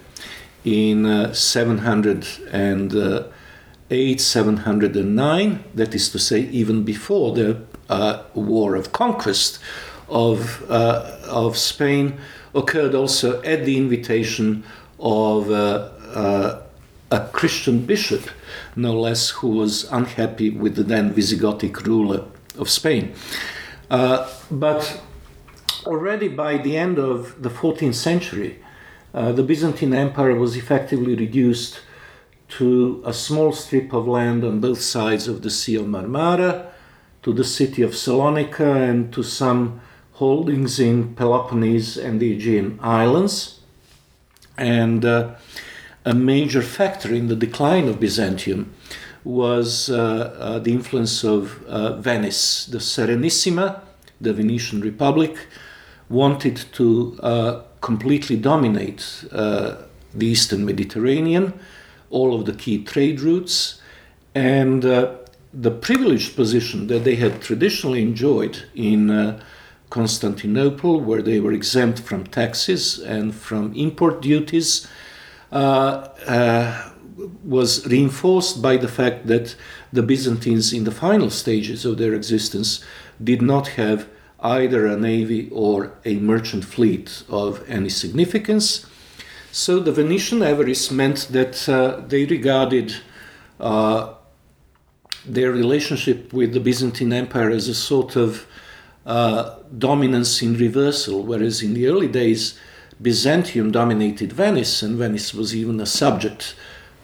in 0.65 1.07
uh, 1.07 1.33
708, 1.33 4.21
709, 4.21 5.65
that 5.75 5.95
is 5.95 6.11
to 6.11 6.19
say, 6.19 6.41
even 6.41 6.83
before 6.85 7.35
the 7.35 7.63
uh, 7.89 8.25
war 8.35 8.75
of 8.75 8.93
conquest 8.93 9.61
of, 10.09 10.69
uh, 10.71 11.19
of 11.27 11.57
Spain, 11.57 12.19
occurred 12.55 12.95
also 12.95 13.43
at 13.43 13.65
the 13.65 13.77
invitation 13.77 14.63
of 14.99 15.51
uh, 15.51 15.91
uh, 16.15 16.63
a 17.11 17.21
Christian 17.33 17.87
bishop, 17.87 18.29
no 18.77 18.99
less, 18.99 19.31
who 19.31 19.49
was 19.49 19.85
unhappy 19.91 20.51
with 20.51 20.77
the 20.77 20.83
then 20.83 21.13
Visigothic 21.15 21.87
ruler 21.87 22.25
of 22.59 22.69
Spain. 22.69 23.15
Uh, 23.91 24.29
but 24.51 25.01
already 25.87 26.29
by 26.29 26.59
the 26.59 26.77
end 26.77 26.99
of 26.99 27.43
the 27.43 27.49
14th 27.49 27.95
century, 27.95 28.61
uh, 29.15 29.33
the 29.33 29.43
Byzantine 29.43 29.95
Empire 29.95 30.35
was 30.35 30.57
effectively 30.57 31.15
reduced 31.15 31.81
to 32.49 33.03
a 33.05 33.13
small 33.13 33.53
strip 33.53 33.93
of 33.93 34.07
land 34.07 34.45
on 34.45 34.61
both 34.61 34.81
sides 34.81 35.29
of 35.29 35.43
the 35.43 35.51
Sea 35.51 35.77
of 35.77 35.87
Marmara, 35.87 36.67
to 37.23 37.33
the 37.33 37.45
city 37.45 37.83
of 37.83 37.93
Salonika, 37.93 38.89
and 38.89 39.13
to 39.13 39.23
some 39.23 39.81
holdings 40.15 40.81
in 40.81 41.15
Peloponnese 41.15 41.97
and 41.97 42.21
the 42.21 42.33
Aegean 42.33 42.79
Islands. 42.83 43.58
And 44.59 45.05
uh, 45.05 45.35
a 46.05 46.15
major 46.15 46.63
factor 46.63 47.15
in 47.15 47.29
the 47.29 47.37
decline 47.37 47.89
of 47.89 48.01
Byzantium 48.01 48.75
was 49.25 49.91
uh, 49.91 49.97
uh, 50.39 50.59
the 50.59 50.73
influence 50.73 51.25
of 51.25 51.63
uh, 51.65 51.97
Venice. 51.97 52.67
The 52.67 52.79
Serenissima, 52.79 53.81
the 54.21 54.33
Venetian 54.33 54.81
Republic, 54.81 55.37
wanted 56.09 56.57
to 56.73 57.19
uh, 57.23 57.63
completely 57.81 58.37
dominate 58.37 59.25
the 59.31 60.27
Eastern 60.27 60.65
Mediterranean, 60.65 61.53
all 62.11 62.35
of 62.35 62.47
the 62.47 62.55
key 62.55 62.83
trade 62.83 63.21
routes, 63.21 63.81
and 64.35 64.83
the 64.83 65.71
privileged 65.71 66.35
position 66.35 66.87
that 66.87 67.05
they 67.05 67.17
had 67.17 67.43
traditionally 67.43 68.03
enjoyed 68.03 68.65
in 68.75 69.39
Constantinople, 69.91 71.01
where 71.01 71.23
they 71.23 71.41
were 71.41 71.53
exempt 71.53 72.01
from 72.01 72.27
taxes 72.27 72.99
and 72.99 73.35
from 73.35 73.73
import 73.75 74.21
duties, 74.21 74.87
uh, 75.51 76.09
uh, 76.27 76.91
was 77.45 77.87
reinforced 77.87 78.63
by 78.63 78.77
the 78.77 78.89
fact 78.89 79.27
that 79.27 79.57
the 79.93 80.03
Byzantines, 80.03 80.73
in 80.73 80.85
the 80.85 80.91
final 80.91 81.31
stages 81.31 81.85
of 81.85 81.99
their 81.99 82.15
existence, 82.15 82.85
did 83.23 83.43
not 83.43 83.69
have 83.69 84.09
either 84.41 84.87
a 84.87 84.97
navy 84.97 85.49
or 85.51 85.93
a 86.05 86.17
merchant 86.17 86.65
fleet 86.65 87.25
of 87.29 87.69
any 87.69 87.89
significance. 87.89 88.87
So 89.51 89.81
the 89.81 89.93
Venetian 89.93 90.43
avarice 90.43 90.91
meant 90.91 91.29
that 91.33 91.69
uh, 91.69 92.03
they 92.07 92.25
regarded 92.25 92.95
uh, 93.59 94.15
their 95.25 95.51
relationship 95.51 96.33
with 96.33 96.53
the 96.53 96.61
Byzantine 96.61 97.13
Empire 97.13 97.51
as 97.51 97.67
a 97.69 97.75
sort 97.75 98.15
of 98.15 98.47
uh, 99.09 99.57
dominance 99.79 100.43
in 100.43 100.55
reversal, 100.59 101.23
whereas 101.23 101.63
in 101.63 101.73
the 101.73 101.87
early 101.87 102.09
days, 102.09 102.59
Byzantium 103.01 103.71
dominated 103.71 104.35
Venice, 104.35 104.83
and 104.83 104.97
Venice 104.97 105.33
was 105.33 105.55
even 105.55 105.81
a 105.81 105.87
subject 105.87 106.55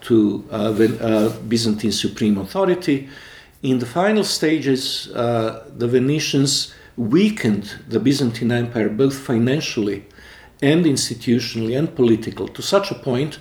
to 0.02 0.44
uh, 0.52 0.56
uh, 0.56 1.30
Byzantine 1.48 1.92
supreme 1.92 2.36
authority. 2.36 3.08
In 3.62 3.78
the 3.78 3.86
final 3.86 4.22
stages, 4.22 5.08
uh, 5.12 5.64
the 5.74 5.88
Venetians 5.88 6.74
weakened 6.98 7.74
the 7.88 7.98
Byzantine 8.00 8.52
Empire 8.52 8.90
both 8.90 9.16
financially 9.16 10.04
and 10.60 10.84
institutionally 10.84 11.76
and 11.76 11.96
politically 11.96 12.48
to 12.48 12.60
such 12.60 12.90
a 12.90 12.94
point 12.94 13.38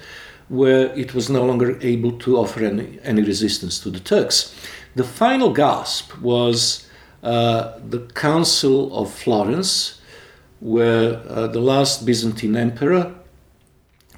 where 0.48 0.88
it 0.98 1.14
was 1.14 1.30
no 1.30 1.44
longer 1.44 1.78
able 1.82 2.14
to 2.20 2.38
offer 2.38 2.64
any, 2.64 2.98
any 3.04 3.24
resistance 3.24 3.78
to 3.80 3.90
the 3.90 4.00
Turks. 4.00 4.56
The 4.96 5.04
final 5.04 5.52
gasp 5.52 6.18
was 6.22 6.83
uh, 7.24 7.80
the 7.90 8.00
Council 8.00 8.94
of 8.94 9.10
Florence, 9.10 10.02
where 10.60 11.22
uh, 11.30 11.48
the 11.48 11.62
last 11.62 12.06
Byzantine 12.06 12.58
emperor, 12.58 13.16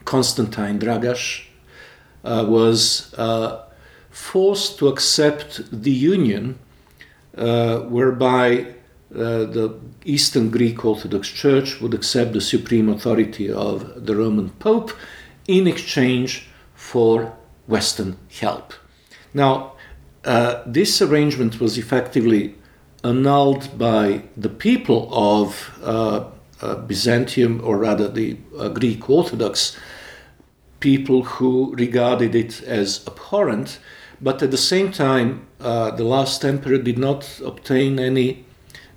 Constantine 0.05 0.79
Dragash, 0.79 1.45
uh, 2.23 2.43
was 2.47 3.13
uh, 3.13 3.63
forced 4.09 4.79
to 4.79 4.87
accept 4.87 5.61
the 5.71 5.91
union 5.91 6.57
uh, 7.37 7.81
whereby 7.81 8.73
the 9.11 9.79
Eastern 10.03 10.49
Greek 10.49 10.83
Orthodox 10.83 11.29
Church 11.29 11.79
would 11.79 11.93
accept 11.93 12.33
the 12.33 12.41
supreme 12.41 12.89
authority 12.89 13.49
of 13.49 14.05
the 14.05 14.15
Roman 14.15 14.49
Pope 14.49 14.91
in 15.47 15.67
exchange 15.67 16.47
for 16.73 17.37
Western 17.67 18.17
help. 18.41 18.73
Now, 19.33 19.73
this 20.65 21.01
arrangement 21.01 21.61
was 21.61 21.77
effectively 21.77 22.55
annulled 23.05 23.77
by 23.77 24.23
the 24.35 24.49
people 24.49 25.09
of 25.13 25.71
uh, 25.83 26.25
uh, 26.61 26.75
Byzantium, 26.75 27.61
or 27.63 27.77
rather 27.77 28.07
the 28.07 28.37
uh, 28.57 28.69
Greek 28.69 29.09
Orthodox 29.09 29.77
people 30.79 31.23
who 31.23 31.73
regarded 31.75 32.35
it 32.35 32.61
as 32.63 33.05
abhorrent. 33.07 33.79
But 34.21 34.41
at 34.41 34.51
the 34.51 34.57
same 34.57 34.91
time, 34.91 35.45
uh, 35.59 35.91
the 35.91 36.03
last 36.03 36.43
emperor 36.43 36.77
did 36.77 36.97
not 36.97 37.39
obtain 37.45 37.99
any 37.99 38.45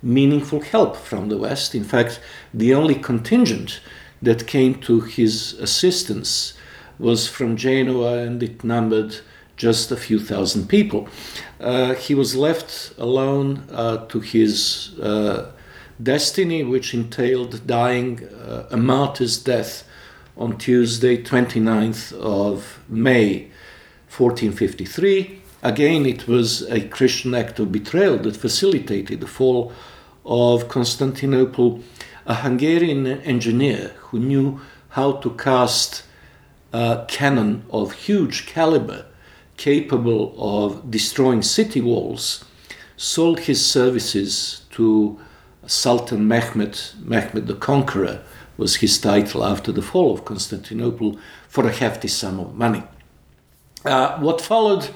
meaningful 0.01 0.61
help 0.61 0.95
from 0.95 1.29
the 1.29 1.37
West. 1.37 1.75
In 1.75 1.83
fact, 1.83 2.19
the 2.53 2.73
only 2.73 2.95
contingent 2.95 3.81
that 4.21 4.47
came 4.47 4.75
to 4.81 5.01
his 5.01 5.53
assistance 5.53 6.53
was 6.97 7.27
from 7.27 7.57
Genoa, 7.57 8.19
and 8.19 8.41
it 8.41 8.63
numbered 8.63 9.19
just 9.59 9.91
a 9.91 9.97
few 9.97 10.19
thousand 10.19 10.67
people. 10.67 11.07
Uh, 11.59 11.93
he 11.93 12.15
was 12.15 12.35
left 12.35 12.93
alone 12.97 13.67
uh, 13.71 13.97
to 14.07 14.21
his 14.21 14.97
uh, 14.99 15.51
destiny, 16.01 16.63
which 16.63 16.93
entailed 16.93 17.67
dying 17.67 18.23
uh, 18.23 18.67
a 18.71 18.77
martyr's 18.77 19.37
death 19.37 19.83
on 20.37 20.57
Tuesday, 20.57 21.21
29th 21.21 22.13
of 22.13 22.79
May, 22.87 23.51
1453. 24.07 25.41
Again, 25.61 26.05
it 26.05 26.25
was 26.25 26.61
a 26.71 26.87
Christian 26.87 27.35
act 27.35 27.59
of 27.59 27.69
betrayal 27.69 28.17
that 28.19 28.37
facilitated 28.37 29.19
the 29.19 29.27
fall 29.27 29.73
of 30.25 30.69
Constantinople. 30.69 31.83
A 32.25 32.35
Hungarian 32.35 33.05
engineer 33.07 33.91
who 33.97 34.19
knew 34.19 34.61
how 34.89 35.13
to 35.13 35.31
cast 35.31 36.03
a 36.71 37.03
cannon 37.09 37.63
of 37.71 37.91
huge 37.91 38.45
caliber 38.45 39.05
capable 39.59 40.33
of 40.37 40.89
destroying 40.89 41.41
city 41.41 41.81
walls, 41.81 42.45
sold 42.95 43.41
his 43.41 43.63
services 43.63 44.61
to 44.71 45.19
Sultan 45.67 46.27
Mehmed, 46.27 46.79
Mehmed 47.03 47.45
the 47.47 47.55
Conqueror 47.55 48.21
was 48.57 48.77
his 48.77 48.99
title 48.99 49.43
after 49.43 49.71
the 49.71 49.81
fall 49.81 50.13
of 50.13 50.23
Constantinople, 50.25 51.19
for 51.49 51.67
a 51.67 51.71
hefty 51.71 52.07
sum 52.07 52.39
of 52.39 52.55
money. 52.55 52.83
Uh, 53.83 54.17
what 54.19 54.41
followed 54.41 54.89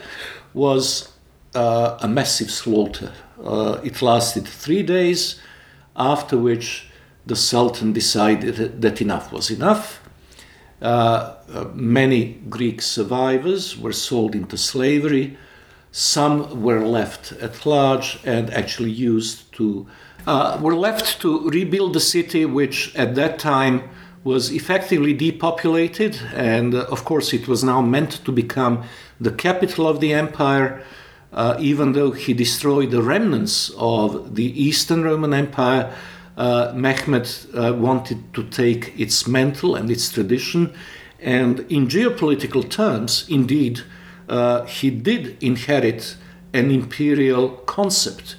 was 0.53 1.11
uh, 1.55 1.97
a 2.01 2.07
massive 2.07 2.49
slaughter. 2.49 3.11
Uh, 3.43 3.79
it 3.83 4.01
lasted 4.01 4.47
three 4.47 4.83
days, 4.83 5.39
after 5.95 6.37
which 6.37 6.87
the 7.25 7.35
Sultan 7.35 7.91
decided 7.91 8.81
that 8.81 9.01
enough 9.01 9.31
was 9.31 9.51
enough 9.51 10.02
many 11.73 12.33
Greek 12.49 12.81
survivors 12.81 13.77
were 13.77 13.93
sold 13.93 14.35
into 14.35 14.57
slavery. 14.57 15.37
Some 15.91 16.61
were 16.61 16.85
left 16.85 17.31
at 17.33 17.65
large 17.65 18.19
and 18.25 18.49
actually 18.51 18.91
used 18.91 19.51
to 19.53 19.87
uh, 20.25 20.57
were 20.61 20.75
left 20.75 21.21
to 21.21 21.49
rebuild 21.49 21.93
the 21.93 21.99
city, 21.99 22.45
which 22.45 22.95
at 22.95 23.15
that 23.15 23.39
time 23.39 23.89
was 24.23 24.51
effectively 24.51 25.13
depopulated, 25.13 26.19
and 26.33 26.73
uh, 26.73 26.85
of 26.89 27.03
course 27.03 27.33
it 27.33 27.47
was 27.47 27.63
now 27.63 27.81
meant 27.81 28.23
to 28.23 28.31
become 28.31 28.83
the 29.19 29.31
capital 29.31 29.87
of 29.87 29.99
the 29.99 30.13
empire. 30.13 30.83
Uh, 31.33 31.57
even 31.59 31.93
though 31.93 32.11
he 32.11 32.31
destroyed 32.31 32.91
the 32.91 33.01
remnants 33.01 33.71
of 33.75 34.35
the 34.35 34.63
Eastern 34.63 35.03
Roman 35.03 35.33
Empire, 35.33 35.91
uh, 35.91 35.95
Mehmed 36.37 37.47
uh, 37.53 37.73
wanted 37.73 38.33
to 38.33 38.43
take 38.43 38.93
its 38.99 39.27
mantle 39.27 39.75
and 39.75 39.89
its 39.91 40.11
tradition. 40.11 40.73
And 41.19 41.59
in 41.71 41.87
geopolitical 41.87 42.69
terms, 42.69 43.25
indeed, 43.29 43.81
uh, 44.27 44.65
he 44.65 44.89
did 44.89 45.41
inherit 45.41 46.17
an 46.53 46.71
imperial 46.71 47.49
concept, 47.49 48.35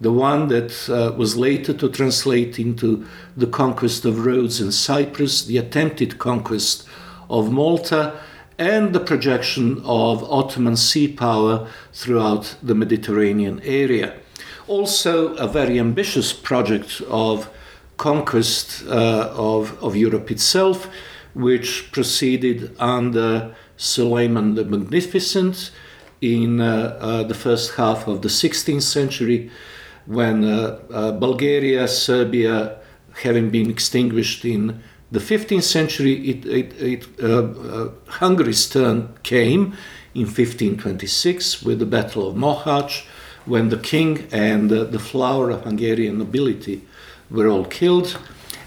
the 0.00 0.12
one 0.12 0.48
that 0.48 0.88
uh, 0.88 1.16
was 1.16 1.36
later 1.36 1.72
to 1.72 1.88
translate 1.88 2.58
into 2.58 3.06
the 3.36 3.46
conquest 3.46 4.04
of 4.04 4.26
Rhodes 4.26 4.60
and 4.60 4.72
Cyprus, 4.72 5.44
the 5.44 5.58
attempted 5.58 6.18
conquest 6.18 6.86
of 7.30 7.50
Malta, 7.50 8.20
and 8.58 8.94
the 8.94 9.00
projection 9.00 9.82
of 9.84 10.24
Ottoman 10.24 10.76
sea 10.76 11.08
power 11.08 11.68
throughout 11.92 12.56
the 12.62 12.74
Mediterranean 12.74 13.60
area 13.64 14.14
also 14.68 15.34
a 15.34 15.46
very 15.46 15.78
ambitious 15.78 16.32
project 16.32 17.00
of 17.08 17.48
conquest 17.96 18.84
uh, 18.86 19.32
of, 19.34 19.82
of 19.82 19.96
Europe 19.96 20.30
itself, 20.30 20.88
which 21.34 21.90
proceeded 21.92 22.74
under 22.78 23.54
Suleiman 23.76 24.54
the 24.54 24.64
Magnificent 24.64 25.70
in 26.20 26.60
uh, 26.60 26.98
uh, 27.00 27.22
the 27.24 27.34
first 27.34 27.74
half 27.74 28.06
of 28.06 28.22
the 28.22 28.28
16th 28.28 28.82
century, 28.82 29.50
when 30.06 30.44
uh, 30.44 30.78
uh, 30.90 31.12
Bulgaria, 31.12 31.86
Serbia, 31.88 32.78
having 33.22 33.50
been 33.50 33.70
extinguished 33.70 34.44
in 34.44 34.82
the 35.10 35.18
15th 35.18 35.62
century, 35.62 36.14
it, 36.30 36.46
it, 36.46 36.80
it 36.80 37.22
uh, 37.22 37.88
Hungary's 38.06 38.68
turn 38.68 39.14
came 39.22 39.74
in 40.14 40.24
1526 40.24 41.62
with 41.62 41.78
the 41.78 41.86
Battle 41.86 42.28
of 42.28 42.34
Mohacs 42.34 43.04
when 43.46 43.70
the 43.70 43.78
king 43.78 44.28
and 44.32 44.70
the 44.70 44.98
flower 44.98 45.50
of 45.50 45.62
Hungarian 45.62 46.18
nobility 46.18 46.82
were 47.30 47.48
all 47.48 47.64
killed, 47.64 48.18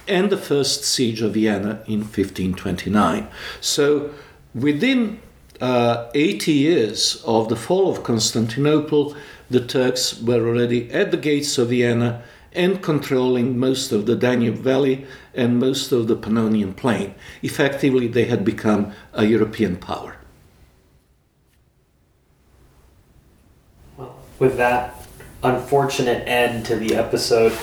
and 0.07 0.29
the 0.31 0.37
first 0.37 0.83
siege 0.83 1.21
of 1.21 1.33
Vienna 1.35 1.83
in 1.85 1.99
1529. 1.99 3.27
So, 3.61 4.11
within 4.55 5.21
uh, 5.61 6.09
80 6.15 6.51
years 6.51 7.21
of 7.25 7.49
the 7.49 7.55
fall 7.55 7.91
of 7.91 8.03
Constantinople, 8.03 9.15
the 9.49 9.59
Turks 9.59 10.19
were 10.21 10.47
already 10.47 10.91
at 10.91 11.11
the 11.11 11.17
gates 11.17 11.57
of 11.57 11.69
Vienna 11.69 12.23
and 12.53 12.81
controlling 12.81 13.57
most 13.57 13.91
of 13.91 14.05
the 14.05 14.15
Danube 14.15 14.55
Valley 14.55 15.05
and 15.33 15.59
most 15.59 15.91
of 15.91 16.07
the 16.07 16.15
Pannonian 16.15 16.75
Plain. 16.75 17.13
Effectively, 17.43 18.07
they 18.07 18.25
had 18.25 18.43
become 18.43 18.91
a 19.13 19.25
European 19.25 19.77
power. 19.77 20.17
Well, 23.97 24.15
with 24.39 24.57
that 24.57 24.95
unfortunate 25.43 26.27
end 26.27 26.65
to 26.65 26.75
the 26.75 26.95
episode, 26.95 27.57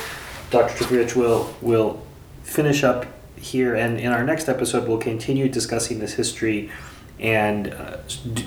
Dr. 0.51 0.85
Trifkovic 0.85 1.17
will 1.17 1.55
will 1.61 2.03
finish 2.43 2.85
up 2.85 3.07
here, 3.37 3.75
and 3.75 3.99
in 3.99 4.13
our 4.13 4.25
next 4.25 4.49
episode, 4.49 4.89
we'll 4.89 4.99
continue 4.99 5.49
discussing 5.49 5.99
this 5.99 6.15
history 6.15 6.71
and 7.19 7.73
uh, 7.73 7.97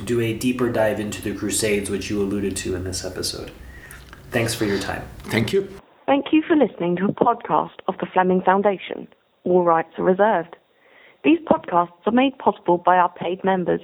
do 0.06 0.22
a 0.22 0.34
deeper 0.34 0.72
dive 0.72 1.00
into 1.00 1.22
the 1.22 1.34
Crusades, 1.34 1.90
which 1.90 2.10
you 2.10 2.22
alluded 2.22 2.56
to 2.58 2.76
in 2.76 2.84
this 2.84 3.04
episode. 3.04 3.52
Thanks 4.32 4.54
for 4.54 4.66
your 4.66 4.80
time. 4.80 5.04
Thank 5.24 5.54
you. 5.54 5.68
Thank 6.06 6.28
you 6.32 6.44
for 6.48 6.56
listening 6.56 6.96
to 6.98 7.06
a 7.06 7.14
podcast 7.14 7.78
of 7.88 7.96
the 8.00 8.08
Fleming 8.14 8.42
Foundation. 8.42 9.08
All 9.44 9.64
rights 9.64 9.94
are 9.98 10.04
reserved. 10.04 10.56
These 11.24 11.40
podcasts 11.40 12.06
are 12.06 12.12
made 12.12 12.38
possible 12.38 12.78
by 12.78 12.98
our 12.98 13.10
paid 13.10 13.44
members 13.44 13.82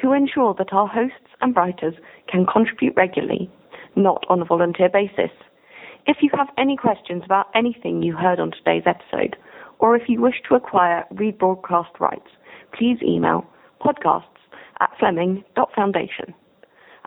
who 0.00 0.12
ensure 0.12 0.54
that 0.54 0.72
our 0.72 0.86
hosts 0.86 1.28
and 1.40 1.54
writers 1.54 1.94
can 2.28 2.46
contribute 2.46 2.94
regularly, 2.96 3.50
not 3.98 4.24
on 4.28 4.40
a 4.40 4.44
volunteer 4.44 4.88
basis. 4.88 5.30
If 6.06 6.18
you 6.22 6.30
have 6.36 6.48
any 6.56 6.76
questions 6.76 7.22
about 7.24 7.48
anything 7.54 8.02
you 8.02 8.16
heard 8.16 8.40
on 8.40 8.50
today's 8.50 8.84
episode, 8.86 9.36
or 9.78 9.96
if 9.96 10.08
you 10.08 10.20
wish 10.20 10.36
to 10.48 10.54
acquire 10.54 11.04
rebroadcast 11.12 12.00
rights, 12.00 12.30
please 12.76 12.98
email 13.02 13.46
podcasts 13.80 14.24
at 14.80 14.90
fleming.foundation. 14.98 16.34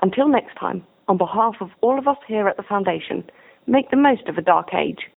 Until 0.01 0.27
next 0.27 0.55
time, 0.55 0.85
on 1.07 1.17
behalf 1.17 1.55
of 1.61 1.69
all 1.81 1.97
of 1.97 2.07
us 2.07 2.17
here 2.27 2.47
at 2.47 2.57
the 2.57 2.63
Foundation, 2.63 3.23
make 3.67 3.89
the 3.89 3.97
most 3.97 4.27
of 4.27 4.37
a 4.37 4.41
dark 4.41 4.73
age 4.73 5.07